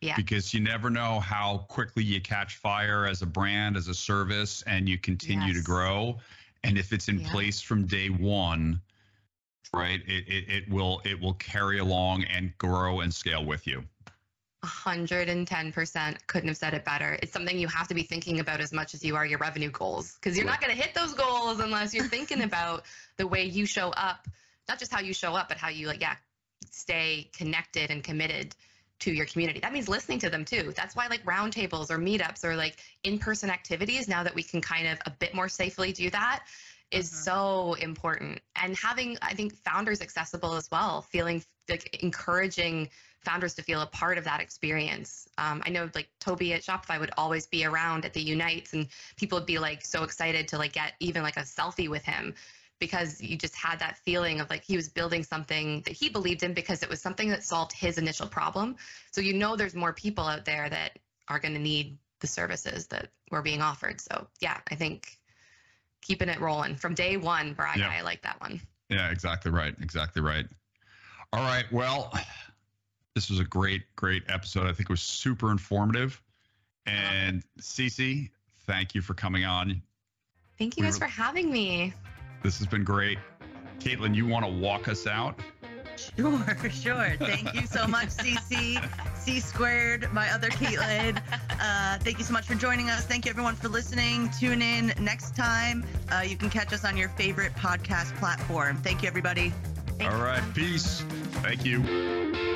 Yeah. 0.00 0.16
because 0.16 0.54
you 0.54 0.60
never 0.60 0.88
know 0.88 1.20
how 1.20 1.66
quickly 1.68 2.02
you 2.02 2.20
catch 2.20 2.56
fire 2.56 3.06
as 3.06 3.20
a 3.22 3.26
brand 3.26 3.76
as 3.76 3.88
a 3.88 3.94
service 3.94 4.62
and 4.66 4.88
you 4.88 4.96
continue 4.96 5.52
to 5.52 5.62
grow 5.62 6.18
and 6.64 6.78
if 6.78 6.92
it's 6.92 7.08
in 7.08 7.18
Yeah. 7.20 7.30
place 7.30 7.60
from 7.60 7.86
day 7.86 8.08
one 8.08 8.80
right 9.74 10.00
it, 10.06 10.26
it, 10.26 10.48
it 10.48 10.68
will 10.70 11.02
it 11.04 11.20
will 11.20 11.34
carry 11.34 11.78
along 11.78 12.24
and 12.24 12.56
grow 12.58 13.00
and 13.00 13.12
scale 13.12 13.44
with 13.44 13.66
you 13.66 13.84
110% 14.62 16.26
couldn't 16.26 16.48
have 16.48 16.56
said 16.56 16.74
it 16.74 16.84
better. 16.84 17.18
It's 17.22 17.32
something 17.32 17.58
you 17.58 17.68
have 17.68 17.88
to 17.88 17.94
be 17.94 18.02
thinking 18.02 18.40
about 18.40 18.60
as 18.60 18.72
much 18.72 18.94
as 18.94 19.02
you 19.04 19.16
are 19.16 19.24
your 19.24 19.38
revenue 19.38 19.70
goals 19.70 20.16
because 20.16 20.36
you're 20.36 20.46
not 20.46 20.60
going 20.60 20.74
to 20.74 20.80
hit 20.80 20.94
those 20.94 21.14
goals 21.14 21.60
unless 21.60 21.94
you're 21.94 22.06
thinking 22.06 22.42
about 22.42 22.84
the 23.16 23.26
way 23.26 23.44
you 23.44 23.64
show 23.64 23.90
up, 23.90 24.28
not 24.68 24.78
just 24.78 24.92
how 24.92 25.00
you 25.00 25.14
show 25.14 25.34
up, 25.34 25.48
but 25.48 25.56
how 25.56 25.68
you 25.68 25.86
like 25.86 26.00
yeah, 26.00 26.14
stay 26.70 27.30
connected 27.32 27.90
and 27.90 28.04
committed 28.04 28.54
to 28.98 29.12
your 29.12 29.24
community. 29.24 29.60
That 29.60 29.72
means 29.72 29.88
listening 29.88 30.18
to 30.20 30.30
them 30.30 30.44
too. 30.44 30.74
That's 30.76 30.94
why 30.94 31.06
like 31.06 31.24
roundtables 31.24 31.90
or 31.90 31.98
meetups 31.98 32.44
or 32.44 32.54
like 32.54 32.76
in-person 33.02 33.48
activities 33.48 34.08
now 34.08 34.22
that 34.22 34.34
we 34.34 34.42
can 34.42 34.60
kind 34.60 34.86
of 34.86 34.98
a 35.06 35.10
bit 35.10 35.34
more 35.34 35.48
safely 35.48 35.92
do 35.92 36.10
that 36.10 36.44
is 36.90 37.10
Mhm. 37.10 37.14
so 37.14 37.74
important. 37.74 38.40
And 38.56 38.76
having 38.76 39.16
I 39.22 39.32
think 39.32 39.54
founders 39.54 40.02
accessible 40.02 40.54
as 40.54 40.70
well, 40.70 41.00
feeling 41.00 41.42
like 41.68 42.02
encouraging 42.02 42.90
founders 43.24 43.54
to 43.54 43.62
feel 43.62 43.82
a 43.82 43.86
part 43.86 44.18
of 44.18 44.24
that 44.24 44.40
experience. 44.40 45.28
Um, 45.38 45.62
I 45.66 45.70
know 45.70 45.90
like 45.94 46.08
Tobi 46.20 46.52
at 46.54 46.62
Shopify 46.62 46.98
would 46.98 47.10
always 47.16 47.46
be 47.46 47.64
around 47.64 48.04
at 48.04 48.12
the 48.14 48.20
Unites 48.20 48.72
and 48.72 48.88
people 49.16 49.38
would 49.38 49.46
be 49.46 49.58
like 49.58 49.84
so 49.84 50.04
excited 50.04 50.48
to 50.48 50.58
like 50.58 50.72
get 50.72 50.94
even 51.00 51.22
like 51.22 51.36
a 51.36 51.40
selfie 51.40 51.88
with 51.88 52.02
him 52.04 52.34
because 52.78 53.20
you 53.20 53.36
just 53.36 53.54
had 53.54 53.78
that 53.78 53.98
feeling 53.98 54.40
of 54.40 54.48
like 54.48 54.62
he 54.64 54.74
was 54.76 54.88
building 54.88 55.22
something 55.22 55.82
that 55.82 55.92
he 55.92 56.08
believed 56.08 56.42
in 56.42 56.54
because 56.54 56.82
it 56.82 56.88
was 56.88 57.00
something 57.00 57.28
that 57.28 57.44
solved 57.44 57.72
his 57.72 57.98
initial 57.98 58.26
problem. 58.26 58.76
So 59.12 59.20
you 59.20 59.34
know 59.34 59.54
there's 59.54 59.74
more 59.74 59.92
people 59.92 60.24
out 60.24 60.46
there 60.46 60.68
that 60.70 60.98
are 61.28 61.38
going 61.38 61.54
to 61.54 61.60
need 61.60 61.98
the 62.20 62.26
services 62.26 62.86
that 62.86 63.08
were 63.30 63.42
being 63.42 63.60
offered. 63.60 64.00
So 64.00 64.26
yeah, 64.40 64.58
I 64.70 64.74
think 64.76 65.18
keeping 66.00 66.30
it 66.30 66.40
rolling 66.40 66.74
from 66.76 66.94
day 66.94 67.18
one, 67.18 67.52
Brian, 67.52 67.80
Yeah. 67.80 67.90
I 67.90 68.00
like 68.00 68.22
that 68.22 68.40
one. 68.40 68.60
yeah 68.88 69.10
exactly 69.10 69.50
right 69.52 69.74
exactly 69.82 70.22
right 70.22 70.46
all 71.32 71.42
right 71.42 71.66
well 71.70 72.12
this 73.14 73.28
was 73.30 73.38
a 73.40 73.44
great 73.44 73.82
great 73.96 74.22
episode 74.28 74.66
i 74.66 74.72
think 74.72 74.88
it 74.88 74.90
was 74.90 75.00
super 75.02 75.50
informative 75.50 76.20
and 76.86 77.42
Cece, 77.60 78.30
thank 78.66 78.94
you 78.94 79.02
for 79.02 79.14
coming 79.14 79.44
on 79.44 79.82
Thank 80.58 80.76
you 80.76 80.82
We 80.82 80.88
guys 80.88 81.00
were- 81.00 81.06
for 81.06 81.10
having 81.12 81.50
me. 81.50 81.94
This 82.42 82.58
has 82.58 82.66
been 82.66 82.84
great. 82.84 83.18
Caitlin, 83.78 84.14
you 84.14 84.26
want 84.26 84.44
to 84.44 84.50
walk 84.52 84.88
us 84.88 85.06
out? 85.06 85.38
Sure, 85.96 86.44
sure. 86.70 87.16
Thank 87.18 87.54
you 87.54 87.66
so 87.66 87.86
much, 87.86 88.08
CC, 88.08 88.78
C 89.16 89.40
squared, 89.40 90.12
my 90.12 90.28
other 90.32 90.48
Caitlin. 90.50 91.18
Uh, 91.62 91.98
thank 91.98 92.16
you 92.18 92.24
so 92.24 92.32
much 92.32 92.46
for 92.46 92.54
joining 92.54 92.88
us. 92.88 93.04
Thank 93.04 93.26
you, 93.26 93.30
everyone, 93.30 93.54
for 93.54 93.68
listening. 93.68 94.30
Tune 94.38 94.62
in 94.62 94.94
next 94.98 95.36
time. 95.36 95.84
Uh, 96.10 96.20
you 96.26 96.34
can 96.36 96.48
catch 96.48 96.72
us 96.72 96.86
on 96.86 96.96
your 96.96 97.10
favorite 97.10 97.54
podcast 97.54 98.16
platform. 98.16 98.78
Thank 98.78 99.02
you, 99.02 99.08
everybody. 99.08 99.52
Thank 99.98 100.10
All 100.10 100.16
you. 100.18 100.24
right. 100.24 100.54
Peace. 100.54 101.02
Thank 101.42 101.66
you. 101.66 102.49